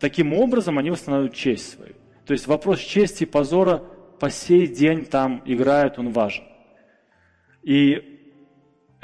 Таким 0.00 0.32
образом 0.32 0.78
они 0.78 0.90
восстанавливают 0.90 1.34
честь 1.34 1.72
свою. 1.72 1.94
То 2.24 2.32
есть 2.32 2.46
вопрос 2.46 2.80
чести 2.80 3.24
и 3.24 3.26
позора 3.26 3.82
по 4.18 4.30
сей 4.30 4.66
день 4.66 5.04
там 5.04 5.42
играет, 5.44 5.98
он 5.98 6.10
важен. 6.10 6.44
И 7.62 8.13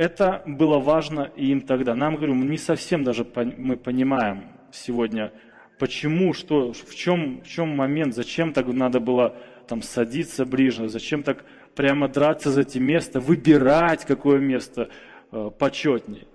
это 0.01 0.43
было 0.47 0.79
важно 0.79 1.31
и 1.37 1.49
им 1.49 1.61
тогда. 1.61 1.95
Нам, 1.95 2.17
говорю, 2.17 2.35
не 2.35 2.57
совсем 2.57 3.05
даже 3.05 3.27
мы 3.59 3.77
понимаем 3.77 4.45
сегодня, 4.73 5.31
почему, 5.79 6.33
что, 6.33 6.73
в 6.73 6.95
чем, 6.95 7.43
в 7.43 7.47
чем 7.47 7.77
момент, 7.77 8.15
зачем 8.15 8.55
так 8.55 8.67
надо 8.69 8.99
было 8.99 9.37
там 9.69 9.83
садиться 9.83 10.47
ближе, 10.47 10.89
зачем 10.89 11.23
так 11.23 11.45
прямо 11.75 12.09
драться 12.09 12.51
за 12.51 12.63
эти 12.63 12.79
места, 12.79 13.21
выбирать, 13.21 14.07
какое 14.07 14.39
место 14.39 14.89
э, 15.33 15.51
почетнее. 15.59 16.27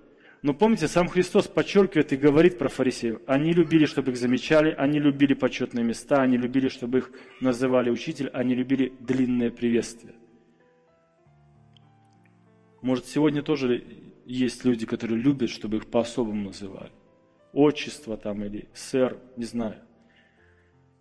Но 0.43 0.53
помните, 0.53 0.87
сам 0.87 1.07
Христос 1.07 1.47
подчеркивает 1.47 2.13
и 2.13 2.17
говорит 2.17 2.59
про 2.59 2.69
фарисеев. 2.69 3.21
Они 3.25 3.51
любили, 3.51 3.87
чтобы 3.87 4.11
их 4.11 4.17
замечали, 4.17 4.75
они 4.77 4.99
любили 4.99 5.33
почетные 5.33 5.83
места, 5.83 6.21
они 6.21 6.37
любили, 6.37 6.69
чтобы 6.69 6.99
их 6.99 7.09
называли 7.41 7.89
учитель, 7.89 8.29
они 8.31 8.53
любили 8.53 8.93
длинное 8.99 9.49
приветствие. 9.49 10.13
Может, 12.85 13.07
сегодня 13.07 13.41
тоже 13.41 13.83
есть 14.27 14.63
люди, 14.63 14.85
которые 14.85 15.19
любят, 15.19 15.49
чтобы 15.49 15.77
их 15.77 15.87
по-особому 15.87 16.49
называли. 16.49 16.91
Отчество 17.51 18.15
там 18.15 18.43
или 18.43 18.69
сэр, 18.75 19.17
не 19.37 19.45
знаю. 19.45 19.77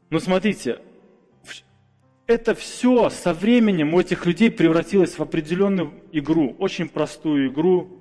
Но 0.09 0.18
смотрите, 0.18 0.78
это 2.26 2.55
все 2.55 3.11
со 3.11 3.35
временем 3.35 3.93
у 3.93 4.01
этих 4.01 4.24
людей 4.24 4.51
превратилось 4.51 5.18
в 5.18 5.20
определенную 5.20 5.93
игру, 6.11 6.57
очень 6.59 6.89
простую 6.89 7.53
игру, 7.53 7.99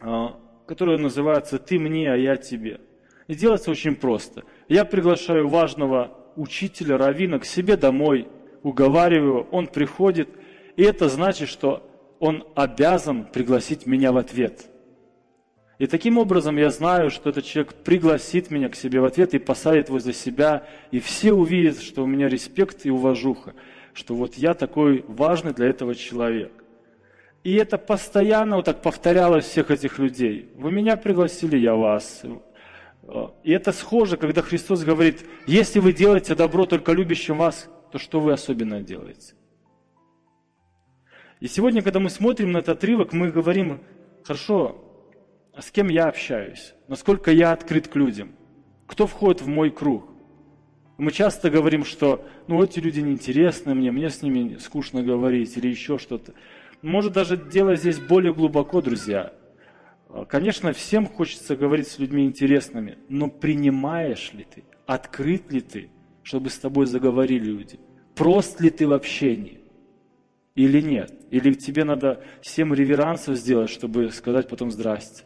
а, 0.00 0.40
которая 0.66 0.96
называется 0.96 1.58
«ты 1.58 1.78
мне, 1.78 2.10
а 2.10 2.16
я 2.16 2.36
тебе». 2.36 2.80
И 3.26 3.34
делается 3.34 3.70
очень 3.70 3.94
просто. 3.94 4.44
Я 4.70 4.86
приглашаю 4.86 5.48
важного 5.48 6.16
учителя, 6.34 6.96
равина 6.96 7.40
к 7.40 7.44
себе 7.44 7.76
домой, 7.76 8.26
уговариваю 8.62 9.48
он 9.50 9.66
приходит, 9.66 10.30
и 10.76 10.82
это 10.82 11.10
значит, 11.10 11.50
что 11.50 11.85
он 12.18 12.46
обязан 12.54 13.24
пригласить 13.24 13.86
меня 13.86 14.12
в 14.12 14.16
ответ. 14.16 14.66
И 15.78 15.86
таким 15.86 16.16
образом 16.16 16.56
я 16.56 16.70
знаю, 16.70 17.10
что 17.10 17.28
этот 17.28 17.44
человек 17.44 17.74
пригласит 17.74 18.50
меня 18.50 18.70
к 18.70 18.74
себе 18.74 19.00
в 19.00 19.04
ответ 19.04 19.34
и 19.34 19.38
посадит 19.38 19.90
возле 19.90 20.14
себя, 20.14 20.66
и 20.90 21.00
все 21.00 21.32
увидят, 21.32 21.82
что 21.82 22.02
у 22.02 22.06
меня 22.06 22.28
респект 22.28 22.86
и 22.86 22.90
уважуха, 22.90 23.54
что 23.92 24.14
вот 24.14 24.34
я 24.34 24.54
такой 24.54 25.04
важный 25.06 25.52
для 25.52 25.66
этого 25.66 25.94
человека. 25.94 26.64
И 27.44 27.54
это 27.54 27.78
постоянно 27.78 28.56
вот 28.56 28.64
так 28.64 28.82
повторялось 28.82 29.44
всех 29.44 29.70
этих 29.70 29.98
людей. 29.98 30.48
Вы 30.56 30.72
меня 30.72 30.96
пригласили, 30.96 31.58
я 31.58 31.74
вас. 31.74 32.22
И 33.44 33.52
это 33.52 33.70
схоже, 33.70 34.16
когда 34.16 34.42
Христос 34.42 34.82
говорит, 34.82 35.24
если 35.46 35.78
вы 35.78 35.92
делаете 35.92 36.34
добро 36.34 36.66
только 36.66 36.90
любящим 36.90 37.36
вас, 37.36 37.68
то 37.92 37.98
что 37.98 38.18
вы 38.18 38.32
особенно 38.32 38.80
делаете? 38.80 39.34
И 41.46 41.48
сегодня, 41.48 41.80
когда 41.80 42.00
мы 42.00 42.10
смотрим 42.10 42.50
на 42.50 42.58
этот 42.58 42.78
отрывок, 42.78 43.12
мы 43.12 43.30
говорим, 43.30 43.78
хорошо, 44.24 44.84
а 45.54 45.62
с 45.62 45.70
кем 45.70 45.86
я 45.86 46.06
общаюсь? 46.06 46.74
Насколько 46.88 47.30
я 47.30 47.52
открыт 47.52 47.86
к 47.86 47.94
людям? 47.94 48.32
Кто 48.88 49.06
входит 49.06 49.42
в 49.42 49.46
мой 49.46 49.70
круг? 49.70 50.08
Мы 50.98 51.12
часто 51.12 51.48
говорим, 51.48 51.84
что 51.84 52.26
ну 52.48 52.60
эти 52.64 52.80
люди 52.80 52.98
неинтересны 52.98 53.76
мне, 53.76 53.92
мне 53.92 54.10
с 54.10 54.22
ними 54.22 54.56
скучно 54.58 55.04
говорить 55.04 55.56
или 55.56 55.68
еще 55.68 55.98
что-то. 55.98 56.34
Может 56.82 57.12
даже 57.12 57.36
дело 57.36 57.76
здесь 57.76 58.00
более 58.00 58.34
глубоко, 58.34 58.82
друзья. 58.82 59.32
Конечно, 60.28 60.72
всем 60.72 61.06
хочется 61.06 61.54
говорить 61.54 61.86
с 61.86 62.00
людьми 62.00 62.24
интересными, 62.24 62.98
но 63.08 63.28
принимаешь 63.28 64.32
ли 64.32 64.44
ты, 64.52 64.64
открыт 64.84 65.52
ли 65.52 65.60
ты, 65.60 65.90
чтобы 66.24 66.50
с 66.50 66.58
тобой 66.58 66.86
заговорили 66.86 67.44
люди? 67.44 67.78
Прост 68.16 68.60
ли 68.60 68.68
ты 68.68 68.88
в 68.88 68.92
общении? 68.92 69.60
Или 70.56 70.80
нет? 70.80 71.12
Или 71.30 71.52
тебе 71.54 71.84
надо 71.84 72.24
семь 72.42 72.74
реверансов 72.74 73.36
сделать, 73.36 73.70
чтобы 73.70 74.10
сказать 74.10 74.48
потом 74.48 74.72
«здрасте». 74.72 75.22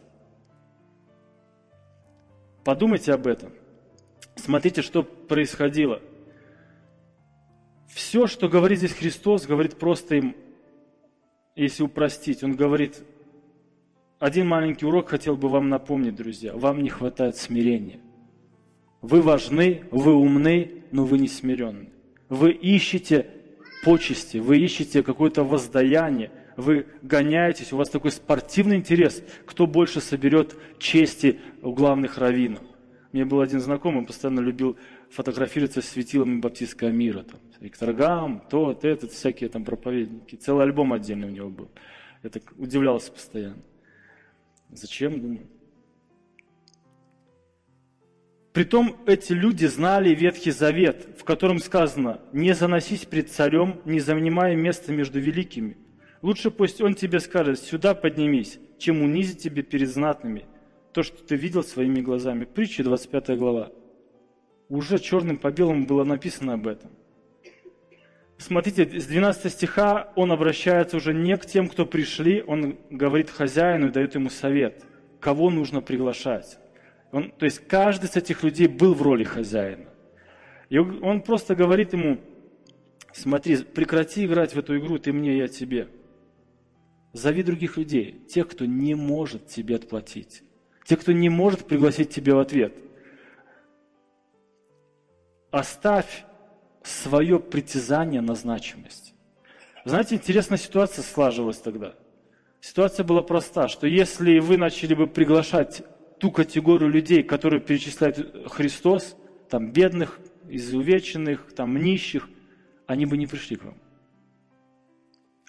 Подумайте 2.63 3.11
об 3.13 3.25
этом. 3.25 3.51
Смотрите, 4.35 4.83
что 4.83 5.01
происходило. 5.01 5.99
Все, 7.87 8.27
что 8.27 8.47
говорит 8.47 8.77
здесь 8.77 8.93
Христос, 8.93 9.47
говорит 9.47 9.79
просто 9.79 10.15
им 10.15 10.35
если 11.55 11.83
упростить, 11.83 12.43
он 12.43 12.55
говорит, 12.55 13.03
один 14.19 14.47
маленький 14.47 14.85
урок 14.85 15.09
хотел 15.09 15.35
бы 15.35 15.49
вам 15.49 15.69
напомнить, 15.69 16.15
друзья. 16.15 16.55
Вам 16.55 16.81
не 16.81 16.89
хватает 16.89 17.35
смирения. 17.35 17.99
Вы 19.01 19.21
важны, 19.21 19.83
вы 19.91 20.13
умны, 20.13 20.83
но 20.91 21.05
вы 21.05 21.17
не 21.17 21.27
смиренны. 21.27 21.89
Вы 22.29 22.51
ищете 22.51 23.27
почести, 23.83 24.37
вы 24.37 24.59
ищете 24.59 25.03
какое-то 25.03 25.43
воздаяние, 25.43 26.31
вы 26.57 26.85
гоняетесь, 27.01 27.73
у 27.73 27.77
вас 27.77 27.89
такой 27.89 28.11
спортивный 28.11 28.75
интерес, 28.75 29.23
кто 29.45 29.67
больше 29.67 30.01
соберет 30.01 30.55
чести 30.77 31.39
у 31.61 31.73
главных 31.73 32.17
раввинов. 32.17 32.63
Меня 33.11 33.25
был 33.25 33.41
один 33.41 33.59
знакомый, 33.59 33.99
он 33.99 34.05
постоянно 34.05 34.39
любил 34.39 34.77
фотографироваться 35.09 35.81
с 35.81 35.89
светилами 35.89 36.39
баптистского 36.39 36.89
мира. 36.89 37.23
Там, 37.23 37.39
Виктор 37.59 37.93
Гам, 37.93 38.41
тот, 38.49 38.85
этот, 38.85 39.11
всякие 39.11 39.49
там 39.49 39.65
проповедники. 39.65 40.35
Целый 40.35 40.63
альбом 40.63 40.93
отдельный 40.93 41.27
у 41.27 41.31
него 41.31 41.49
был. 41.49 41.69
Я 42.23 42.29
так 42.29 42.43
удивлялся 42.57 43.11
постоянно. 43.11 43.61
Зачем, 44.69 45.19
думаю. 45.19 45.47
Притом 48.53 48.97
эти 49.05 49.33
люди 49.33 49.65
знали 49.65 50.13
Ветхий 50.13 50.51
Завет, 50.51 51.07
в 51.17 51.23
котором 51.23 51.59
сказано, 51.59 52.19
не 52.33 52.53
заносись 52.53 53.05
пред 53.05 53.31
царем, 53.31 53.81
не 53.85 53.99
занимая 53.99 54.55
место 54.55 54.91
между 54.91 55.19
великими. 55.19 55.77
Лучше 56.21 56.51
пусть 56.51 56.81
он 56.81 56.93
тебе 56.93 57.19
скажет, 57.19 57.59
сюда 57.59 57.95
поднимись, 57.95 58.59
чем 58.77 59.01
унизить 59.01 59.41
тебе 59.41 59.63
перед 59.63 59.89
знатными 59.89 60.45
то, 60.93 61.03
что 61.03 61.23
ты 61.23 61.35
видел 61.35 61.63
своими 61.63 62.01
глазами. 62.01 62.45
Притча 62.45 62.83
25 62.83 63.37
глава. 63.37 63.71
Уже 64.69 64.99
черным 64.99 65.37
по 65.37 65.51
белому 65.51 65.85
было 65.85 66.03
написано 66.03 66.53
об 66.53 66.67
этом. 66.67 66.91
Смотрите, 68.37 68.99
с 68.99 69.05
12 69.05 69.51
стиха 69.51 70.11
он 70.15 70.31
обращается 70.31 70.97
уже 70.97 71.13
не 71.13 71.37
к 71.37 71.45
тем, 71.45 71.67
кто 71.67 71.85
пришли, 71.85 72.41
он 72.41 72.77
говорит 72.89 73.29
хозяину 73.29 73.87
и 73.87 73.91
дает 73.91 74.15
ему 74.15 74.29
совет, 74.29 74.83
кого 75.19 75.49
нужно 75.49 75.81
приглашать. 75.81 76.57
Он, 77.11 77.31
то 77.31 77.45
есть 77.45 77.59
каждый 77.67 78.09
из 78.09 78.15
этих 78.15 78.43
людей 78.43 78.67
был 78.67 78.93
в 78.93 79.01
роли 79.01 79.23
хозяина. 79.23 79.89
И 80.69 80.77
он 80.77 81.21
просто 81.21 81.55
говорит 81.55 81.93
ему, 81.93 82.19
смотри, 83.11 83.57
прекрати 83.57 84.25
играть 84.25 84.55
в 84.55 84.59
эту 84.59 84.77
игру, 84.77 84.97
ты 84.97 85.11
мне, 85.11 85.37
я 85.37 85.47
тебе. 85.47 85.89
Зови 87.11 87.43
других 87.43 87.75
людей, 87.75 88.25
тех, 88.29 88.47
кто 88.47 88.65
не 88.65 88.95
может 88.95 89.47
тебе 89.47 89.75
отплатить, 89.75 90.43
тех, 90.85 91.01
кто 91.01 91.11
не 91.11 91.27
может 91.27 91.65
пригласить 91.65 92.09
тебя 92.09 92.35
в 92.35 92.39
ответ. 92.39 92.73
Оставь 95.51 96.23
свое 96.83 97.39
притязание 97.39 98.21
на 98.21 98.35
значимость. 98.35 99.13
Знаете, 99.83 100.15
интересная 100.15 100.57
ситуация 100.57 101.03
слаживалась 101.03 101.57
тогда. 101.57 101.95
Ситуация 102.61 103.03
была 103.03 103.21
проста, 103.21 103.67
что 103.67 103.87
если 103.87 104.39
вы 104.39 104.55
начали 104.55 104.93
бы 104.93 105.07
приглашать 105.07 105.83
ту 106.21 106.29
категорию 106.29 106.87
людей, 106.87 107.23
которые 107.23 107.59
перечисляет 107.59 108.47
Христос, 108.51 109.17
там 109.49 109.71
бедных, 109.71 110.19
изувеченных, 110.47 111.51
там 111.55 111.75
нищих, 111.75 112.29
они 112.85 113.07
бы 113.07 113.17
не 113.17 113.25
пришли 113.25 113.55
к 113.55 113.63
вам. 113.63 113.77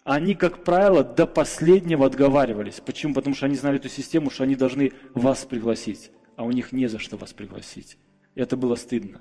Они, 0.03 0.35
как 0.35 0.65
правило, 0.65 1.05
до 1.05 1.27
последнего 1.27 2.07
отговаривались. 2.07 2.81
Почему? 2.81 3.13
Потому 3.13 3.37
что 3.37 3.47
они 3.47 3.55
знали 3.55 3.77
эту 3.77 3.91
систему, 3.91 4.31
что 4.31 4.45
они 4.45 4.57
должны 4.57 4.93
вас 5.13 5.45
пригласить, 5.45 6.11
а 6.37 6.45
у 6.45 6.51
них 6.51 6.73
не 6.73 6.87
за 6.87 6.99
что 6.99 7.19
вас 7.19 7.35
пригласить. 7.35 7.99
И 8.35 8.41
это 8.41 8.57
было 8.57 8.75
стыдно. 8.75 9.21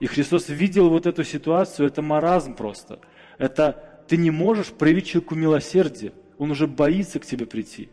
И 0.00 0.06
Христос 0.06 0.48
видел 0.48 0.90
вот 0.90 1.06
эту 1.06 1.22
ситуацию, 1.22 1.86
это 1.86 2.02
маразм 2.02 2.56
просто. 2.56 2.98
Это 3.38 4.04
ты 4.08 4.16
не 4.16 4.32
можешь 4.32 4.72
проявить 4.72 5.06
человеку 5.06 5.36
милосердие, 5.36 6.12
он 6.36 6.50
уже 6.50 6.66
боится 6.66 7.20
к 7.20 7.26
тебе 7.26 7.46
прийти. 7.46 7.90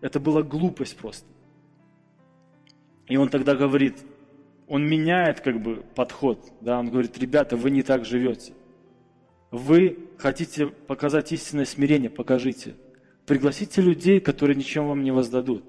Это 0.00 0.18
была 0.18 0.42
глупость 0.42 0.96
просто. 0.96 1.35
И 3.06 3.16
он 3.16 3.28
тогда 3.28 3.54
говорит, 3.54 3.98
он 4.66 4.86
меняет 4.86 5.40
как 5.40 5.60
бы 5.60 5.84
подход, 5.94 6.52
да, 6.60 6.78
он 6.78 6.90
говорит, 6.90 7.16
ребята, 7.18 7.56
вы 7.56 7.70
не 7.70 7.82
так 7.82 8.04
живете. 8.04 8.52
Вы 9.50 9.98
хотите 10.18 10.66
показать 10.66 11.32
истинное 11.32 11.64
смирение, 11.64 12.10
покажите. 12.10 12.74
Пригласите 13.26 13.80
людей, 13.80 14.20
которые 14.20 14.56
ничем 14.56 14.88
вам 14.88 15.02
не 15.04 15.12
воздадут. 15.12 15.64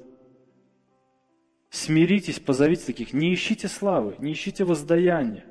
Смиритесь, 1.69 2.39
позовите 2.39 2.85
таких. 2.85 3.13
Не 3.13 3.33
ищите 3.33 3.67
славы, 3.67 4.15
не 4.19 4.33
ищите 4.33 4.63
воздаяния. 4.63 5.45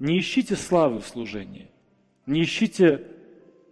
Не 0.00 0.18
ищите 0.18 0.56
славы 0.56 1.00
в 1.00 1.06
служении, 1.06 1.70
не 2.24 2.42
ищите 2.42 3.06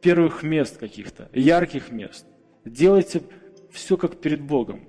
первых 0.03 0.43
мест 0.43 0.77
каких-то, 0.77 1.31
ярких 1.33 1.91
мест. 1.91 2.27
Делайте 2.67 3.23
все 3.73 3.97
как 3.97 4.21
перед 4.21 4.43
Богом. 4.43 4.83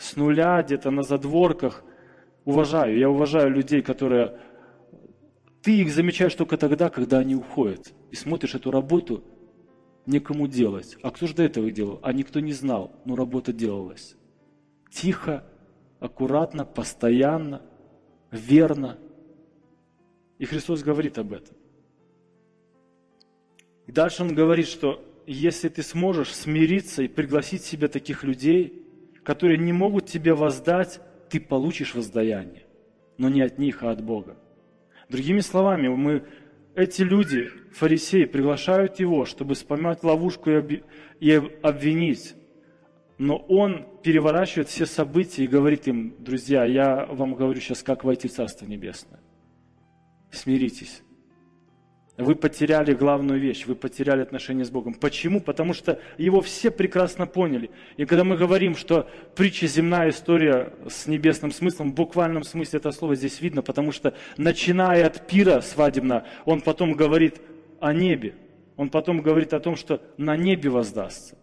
С 0.00 0.16
нуля, 0.16 0.60
где-то 0.62 0.90
на 0.90 1.04
задворках. 1.04 1.84
Уважаю, 2.44 2.98
я 2.98 3.08
уважаю 3.08 3.50
людей, 3.50 3.82
которые... 3.82 4.40
Ты 5.62 5.82
их 5.82 5.92
замечаешь 5.92 6.34
только 6.34 6.56
тогда, 6.56 6.88
когда 6.88 7.18
они 7.18 7.36
уходят. 7.36 7.92
И 8.10 8.16
смотришь 8.16 8.56
эту 8.56 8.72
работу, 8.72 9.22
некому 10.06 10.48
делать. 10.48 10.96
А 11.02 11.12
кто 11.12 11.28
же 11.28 11.34
до 11.34 11.44
этого 11.44 11.70
делал? 11.70 12.00
А 12.02 12.12
никто 12.12 12.40
не 12.40 12.52
знал, 12.52 12.90
но 13.04 13.14
работа 13.14 13.52
делалась. 13.52 14.16
Тихо, 14.90 15.44
аккуратно, 16.00 16.64
постоянно, 16.64 17.62
верно– 18.32 18.98
и 20.40 20.46
Христос 20.46 20.82
говорит 20.82 21.18
об 21.18 21.34
этом. 21.34 21.54
И 23.86 23.92
дальше 23.92 24.22
он 24.22 24.34
говорит, 24.34 24.66
что 24.66 25.04
если 25.26 25.68
ты 25.68 25.82
сможешь 25.82 26.34
смириться 26.34 27.02
и 27.02 27.08
пригласить 27.08 27.62
себе 27.62 27.88
таких 27.88 28.24
людей, 28.24 28.79
которые 29.30 29.58
не 29.58 29.72
могут 29.72 30.06
тебе 30.06 30.34
воздать, 30.34 31.00
ты 31.28 31.38
получишь 31.38 31.94
воздаяние, 31.94 32.64
но 33.16 33.28
не 33.28 33.42
от 33.42 33.58
них, 33.58 33.84
а 33.84 33.92
от 33.92 34.02
Бога. 34.02 34.36
Другими 35.08 35.38
словами, 35.38 35.86
мы, 35.86 36.24
эти 36.74 37.02
люди, 37.02 37.48
фарисеи, 37.72 38.24
приглашают 38.24 38.98
его, 38.98 39.24
чтобы 39.26 39.54
споймать 39.54 40.02
ловушку 40.02 40.50
и 41.20 41.32
обвинить. 41.62 42.34
Но 43.18 43.36
он 43.36 43.86
переворачивает 44.02 44.66
все 44.66 44.84
события 44.84 45.44
и 45.44 45.46
говорит 45.46 45.86
им, 45.86 46.16
друзья, 46.18 46.64
я 46.64 47.06
вам 47.06 47.36
говорю 47.36 47.60
сейчас, 47.60 47.84
как 47.84 48.02
войти 48.02 48.26
в 48.26 48.32
Царство 48.32 48.66
Небесное. 48.66 49.20
Смиритесь. 50.32 51.04
Вы 52.20 52.34
потеряли 52.34 52.92
главную 52.92 53.40
вещь, 53.40 53.64
вы 53.64 53.74
потеряли 53.74 54.20
отношения 54.20 54.64
с 54.64 54.70
Богом. 54.70 54.92
Почему? 54.92 55.40
Потому 55.40 55.72
что 55.72 55.98
его 56.18 56.42
все 56.42 56.70
прекрасно 56.70 57.26
поняли. 57.26 57.70
И 57.96 58.04
когда 58.04 58.24
мы 58.24 58.36
говорим, 58.36 58.76
что 58.76 59.08
притча 59.34 59.66
земная 59.66 60.10
история 60.10 60.74
с 60.86 61.06
небесным 61.06 61.50
смыслом, 61.50 61.92
в 61.92 61.94
буквальном 61.94 62.42
смысле 62.42 62.78
это 62.78 62.92
слово 62.92 63.14
здесь 63.14 63.40
видно, 63.40 63.62
потому 63.62 63.90
что 63.90 64.12
начиная 64.36 65.06
от 65.06 65.26
пира 65.26 65.62
свадебного, 65.62 66.24
он 66.44 66.60
потом 66.60 66.92
говорит 66.92 67.40
о 67.80 67.94
небе. 67.94 68.34
Он 68.76 68.90
потом 68.90 69.22
говорит 69.22 69.54
о 69.54 69.60
том, 69.60 69.76
что 69.76 70.02
на 70.18 70.36
небе 70.36 70.68
воздастся. 70.68 71.38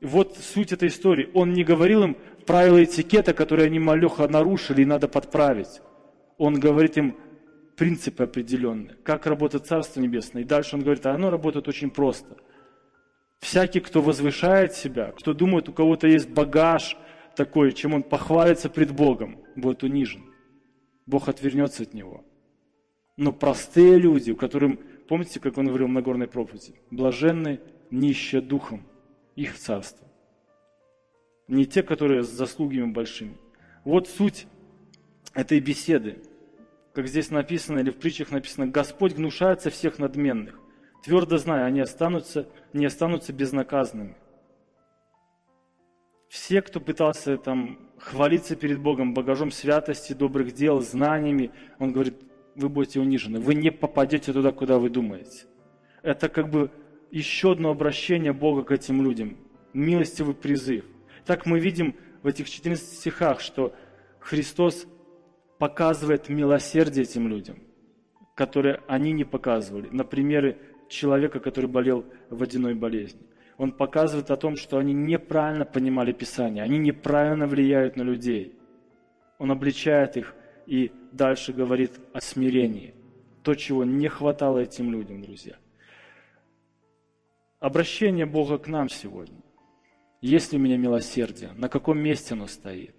Вот 0.00 0.38
суть 0.38 0.72
этой 0.72 0.88
истории. 0.88 1.28
Он 1.34 1.52
не 1.52 1.62
говорил 1.62 2.04
им 2.04 2.16
правила 2.46 2.82
этикета, 2.82 3.34
которые 3.34 3.66
они 3.66 3.78
малеха 3.78 4.28
нарушили 4.28 4.82
и 4.82 4.86
надо 4.86 5.08
подправить. 5.08 5.82
Он 6.38 6.58
говорит 6.58 6.96
им, 6.96 7.16
принципы 7.78 8.24
определенные, 8.24 8.96
как 9.04 9.26
работает 9.26 9.66
Царство 9.66 10.00
Небесное. 10.00 10.42
И 10.42 10.44
дальше 10.44 10.74
он 10.74 10.82
говорит, 10.82 11.06
а 11.06 11.14
оно 11.14 11.30
работает 11.30 11.68
очень 11.68 11.90
просто. 11.90 12.36
Всякий, 13.38 13.78
кто 13.78 14.02
возвышает 14.02 14.74
себя, 14.74 15.12
кто 15.12 15.32
думает, 15.32 15.68
у 15.68 15.72
кого-то 15.72 16.08
есть 16.08 16.28
багаж 16.28 16.96
такой, 17.36 17.72
чем 17.72 17.94
он 17.94 18.02
похвалится 18.02 18.68
пред 18.68 18.90
Богом, 18.90 19.38
будет 19.54 19.84
унижен. 19.84 20.24
Бог 21.06 21.28
отвернется 21.28 21.84
от 21.84 21.94
него. 21.94 22.24
Но 23.16 23.32
простые 23.32 23.96
люди, 23.96 24.32
у 24.32 24.36
которых, 24.36 24.78
помните, 25.06 25.38
как 25.38 25.56
он 25.56 25.68
говорил 25.68 25.86
в 25.86 25.92
Нагорной 25.92 26.26
проповеди, 26.26 26.74
блаженны 26.90 27.60
нищие 27.92 28.42
духом, 28.42 28.86
их 29.36 29.56
царство. 29.56 30.06
Не 31.46 31.64
те, 31.64 31.84
которые 31.84 32.24
с 32.24 32.28
заслугами 32.28 32.90
большими. 32.90 33.38
Вот 33.84 34.08
суть 34.08 34.48
этой 35.32 35.60
беседы 35.60 36.18
как 36.98 37.06
здесь 37.06 37.30
написано, 37.30 37.78
или 37.78 37.90
в 37.90 37.96
притчах 37.96 38.32
написано, 38.32 38.66
Господь 38.66 39.14
гнушается 39.14 39.70
всех 39.70 40.00
надменных, 40.00 40.58
твердо 41.04 41.38
зная, 41.38 41.64
они 41.64 41.78
останутся, 41.78 42.48
не 42.72 42.86
останутся 42.86 43.32
безнаказанными. 43.32 44.16
Все, 46.28 46.60
кто 46.60 46.80
пытался 46.80 47.36
там 47.36 47.78
хвалиться 47.98 48.56
перед 48.56 48.80
Богом 48.80 49.14
багажом 49.14 49.52
святости, 49.52 50.12
добрых 50.12 50.54
дел, 50.54 50.80
знаниями, 50.80 51.52
он 51.78 51.92
говорит, 51.92 52.16
вы 52.56 52.68
будете 52.68 52.98
унижены, 52.98 53.38
вы 53.38 53.54
не 53.54 53.70
попадете 53.70 54.32
туда, 54.32 54.50
куда 54.50 54.80
вы 54.80 54.90
думаете. 54.90 55.46
Это 56.02 56.28
как 56.28 56.50
бы 56.50 56.68
еще 57.12 57.52
одно 57.52 57.70
обращение 57.70 58.32
Бога 58.32 58.64
к 58.64 58.72
этим 58.72 59.02
людям, 59.02 59.36
милостивый 59.72 60.34
призыв. 60.34 60.84
Так 61.24 61.46
мы 61.46 61.60
видим 61.60 61.94
в 62.24 62.26
этих 62.26 62.50
14 62.50 62.84
стихах, 62.84 63.38
что 63.38 63.72
Христос 64.18 64.88
показывает 65.58 66.28
милосердие 66.28 67.04
этим 67.04 67.28
людям, 67.28 67.58
которые 68.34 68.80
они 68.86 69.12
не 69.12 69.24
показывали. 69.24 69.88
На 69.90 70.04
примере 70.04 70.58
человека, 70.88 71.40
который 71.40 71.68
болел 71.68 72.04
водяной 72.30 72.74
болезнью. 72.74 73.24
Он 73.56 73.72
показывает 73.72 74.30
о 74.30 74.36
том, 74.36 74.56
что 74.56 74.78
они 74.78 74.92
неправильно 74.92 75.64
понимали 75.64 76.12
Писание, 76.12 76.62
они 76.62 76.78
неправильно 76.78 77.46
влияют 77.46 77.96
на 77.96 78.02
людей. 78.02 78.56
Он 79.38 79.50
обличает 79.50 80.16
их 80.16 80.34
и 80.66 80.92
дальше 81.12 81.52
говорит 81.52 81.92
о 82.12 82.20
смирении. 82.20 82.94
То, 83.42 83.54
чего 83.54 83.84
не 83.84 84.08
хватало 84.08 84.58
этим 84.58 84.92
людям, 84.92 85.22
друзья. 85.22 85.56
Обращение 87.58 88.26
Бога 88.26 88.58
к 88.58 88.68
нам 88.68 88.88
сегодня. 88.88 89.40
Есть 90.20 90.52
ли 90.52 90.58
у 90.58 90.62
меня 90.62 90.76
милосердие? 90.76 91.50
На 91.56 91.68
каком 91.68 91.98
месте 91.98 92.34
оно 92.34 92.46
стоит? 92.46 92.97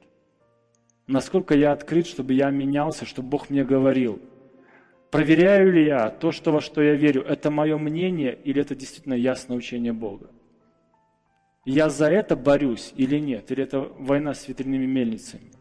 Насколько 1.10 1.56
я 1.56 1.72
открыт, 1.72 2.06
чтобы 2.06 2.34
я 2.34 2.52
менялся, 2.52 3.04
чтобы 3.04 3.30
Бог 3.30 3.50
мне 3.50 3.66
говорил. 3.66 4.22
Проверяю 5.10 5.74
ли 5.74 5.86
я 5.86 6.12
то, 6.12 6.32
что, 6.32 6.52
во 6.52 6.62
что 6.62 6.84
я 6.84 6.94
верю, 6.94 7.24
это 7.24 7.50
мое 7.50 7.80
мнение 7.80 8.38
или 8.44 8.62
это 8.62 8.76
действительно 8.76 9.16
ясное 9.16 9.58
учение 9.58 9.92
Бога? 9.92 10.30
Я 11.66 11.90
за 11.90 12.12
это 12.12 12.36
борюсь 12.36 12.94
или 12.96 13.18
нет? 13.18 13.52
Или 13.52 13.64
это 13.64 13.80
война 13.80 14.36
с 14.36 14.48
ветряными 14.48 14.86
мельницами? 14.86 15.52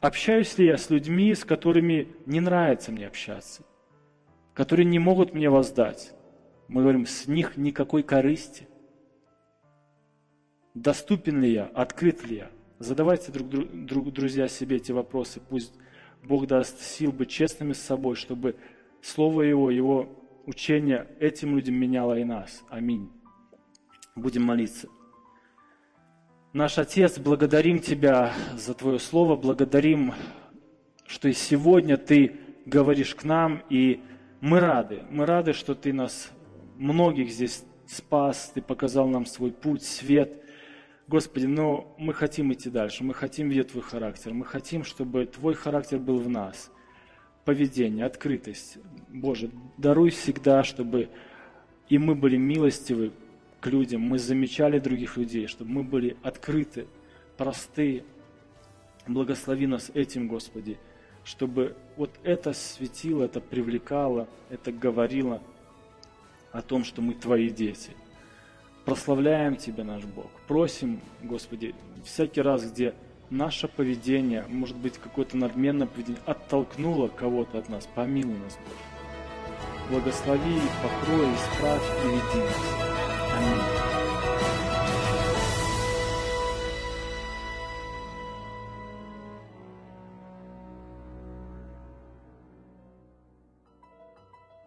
Общаюсь 0.00 0.56
ли 0.56 0.66
я 0.66 0.78
с 0.78 0.88
людьми, 0.88 1.34
с 1.34 1.44
которыми 1.44 2.14
не 2.24 2.38
нравится 2.38 2.92
мне 2.92 3.08
общаться, 3.08 3.64
которые 4.54 4.86
не 4.86 5.00
могут 5.00 5.34
мне 5.34 5.50
воздать? 5.50 6.12
Мы 6.68 6.82
говорим, 6.82 7.04
с 7.04 7.26
них 7.26 7.56
никакой 7.56 8.04
корысти. 8.04 8.68
Доступен 10.74 11.40
ли 11.40 11.52
я, 11.52 11.64
открыт 11.64 12.24
ли 12.24 12.36
я? 12.36 12.55
Задавайте, 12.78 13.32
друг, 13.32 13.48
друг, 13.86 14.12
друзья, 14.12 14.48
себе 14.48 14.76
эти 14.76 14.92
вопросы. 14.92 15.40
Пусть 15.40 15.72
Бог 16.22 16.46
даст 16.46 16.78
сил 16.82 17.10
быть 17.10 17.30
честными 17.30 17.72
с 17.72 17.80
собой, 17.80 18.16
чтобы 18.16 18.56
Слово 19.00 19.42
Его, 19.42 19.70
Его 19.70 20.10
учение 20.44 21.08
этим 21.18 21.56
людям 21.56 21.76
меняло 21.76 22.18
и 22.18 22.24
нас. 22.24 22.62
Аминь. 22.68 23.10
Будем 24.14 24.42
молиться. 24.42 24.88
Наш 26.52 26.76
Отец, 26.76 27.18
благодарим 27.18 27.78
Тебя 27.78 28.34
за 28.56 28.74
Твое 28.74 28.98
Слово, 28.98 29.36
благодарим, 29.36 30.12
что 31.06 31.28
и 31.28 31.32
сегодня 31.32 31.96
Ты 31.96 32.36
говоришь 32.66 33.14
к 33.14 33.24
нам, 33.24 33.62
и 33.70 34.02
мы 34.42 34.60
рады. 34.60 35.02
Мы 35.10 35.24
рады, 35.24 35.54
что 35.54 35.74
Ты 35.74 35.94
нас, 35.94 36.30
многих 36.76 37.30
здесь 37.30 37.64
спас, 37.86 38.52
Ты 38.54 38.60
показал 38.60 39.08
нам 39.08 39.24
свой 39.24 39.50
путь, 39.50 39.82
свет– 39.82 40.42
Господи, 41.08 41.46
но 41.46 41.94
мы 41.98 42.12
хотим 42.12 42.52
идти 42.52 42.68
дальше, 42.68 43.04
мы 43.04 43.14
хотим 43.14 43.48
видеть 43.48 43.70
Твой 43.70 43.84
характер, 43.84 44.32
мы 44.34 44.44
хотим, 44.44 44.82
чтобы 44.82 45.26
Твой 45.26 45.54
характер 45.54 45.98
был 45.98 46.18
в 46.18 46.28
нас. 46.28 46.72
Поведение, 47.44 48.04
открытость. 48.04 48.78
Боже, 49.08 49.50
даруй 49.76 50.10
всегда, 50.10 50.64
чтобы 50.64 51.08
и 51.88 51.98
мы 51.98 52.16
были 52.16 52.36
милостивы 52.36 53.12
к 53.60 53.68
людям, 53.68 54.00
мы 54.00 54.18
замечали 54.18 54.80
других 54.80 55.16
людей, 55.16 55.46
чтобы 55.46 55.70
мы 55.70 55.84
были 55.84 56.16
открыты, 56.24 56.88
просты. 57.36 58.02
Благослови 59.06 59.68
нас 59.68 59.92
этим, 59.94 60.26
Господи, 60.26 60.76
чтобы 61.22 61.76
вот 61.96 62.10
это 62.24 62.52
светило, 62.52 63.22
это 63.22 63.40
привлекало, 63.40 64.28
это 64.50 64.72
говорило 64.72 65.40
о 66.50 66.62
том, 66.62 66.82
что 66.82 67.00
мы 67.00 67.14
Твои 67.14 67.48
дети– 67.48 67.92
прославляем 68.86 69.56
Тебя, 69.56 69.84
наш 69.84 70.04
Бог. 70.04 70.30
Просим, 70.46 71.00
Господи, 71.22 71.74
всякий 72.04 72.40
раз, 72.40 72.64
где 72.64 72.94
наше 73.28 73.68
поведение, 73.68 74.46
может 74.48 74.76
быть, 74.76 74.96
какое-то 74.96 75.36
надменное 75.36 75.88
поведение, 75.88 76.22
оттолкнуло 76.24 77.08
кого-то 77.08 77.58
от 77.58 77.68
нас, 77.68 77.86
помилуй 77.94 78.38
нас, 78.38 78.56
Боже. 78.64 79.90
Благослови, 79.90 80.60
покрой, 80.82 81.26
исправь 81.34 81.82
и 82.04 82.08
веди 82.08 82.44
нас. 82.44 82.62
Аминь. 83.36 83.75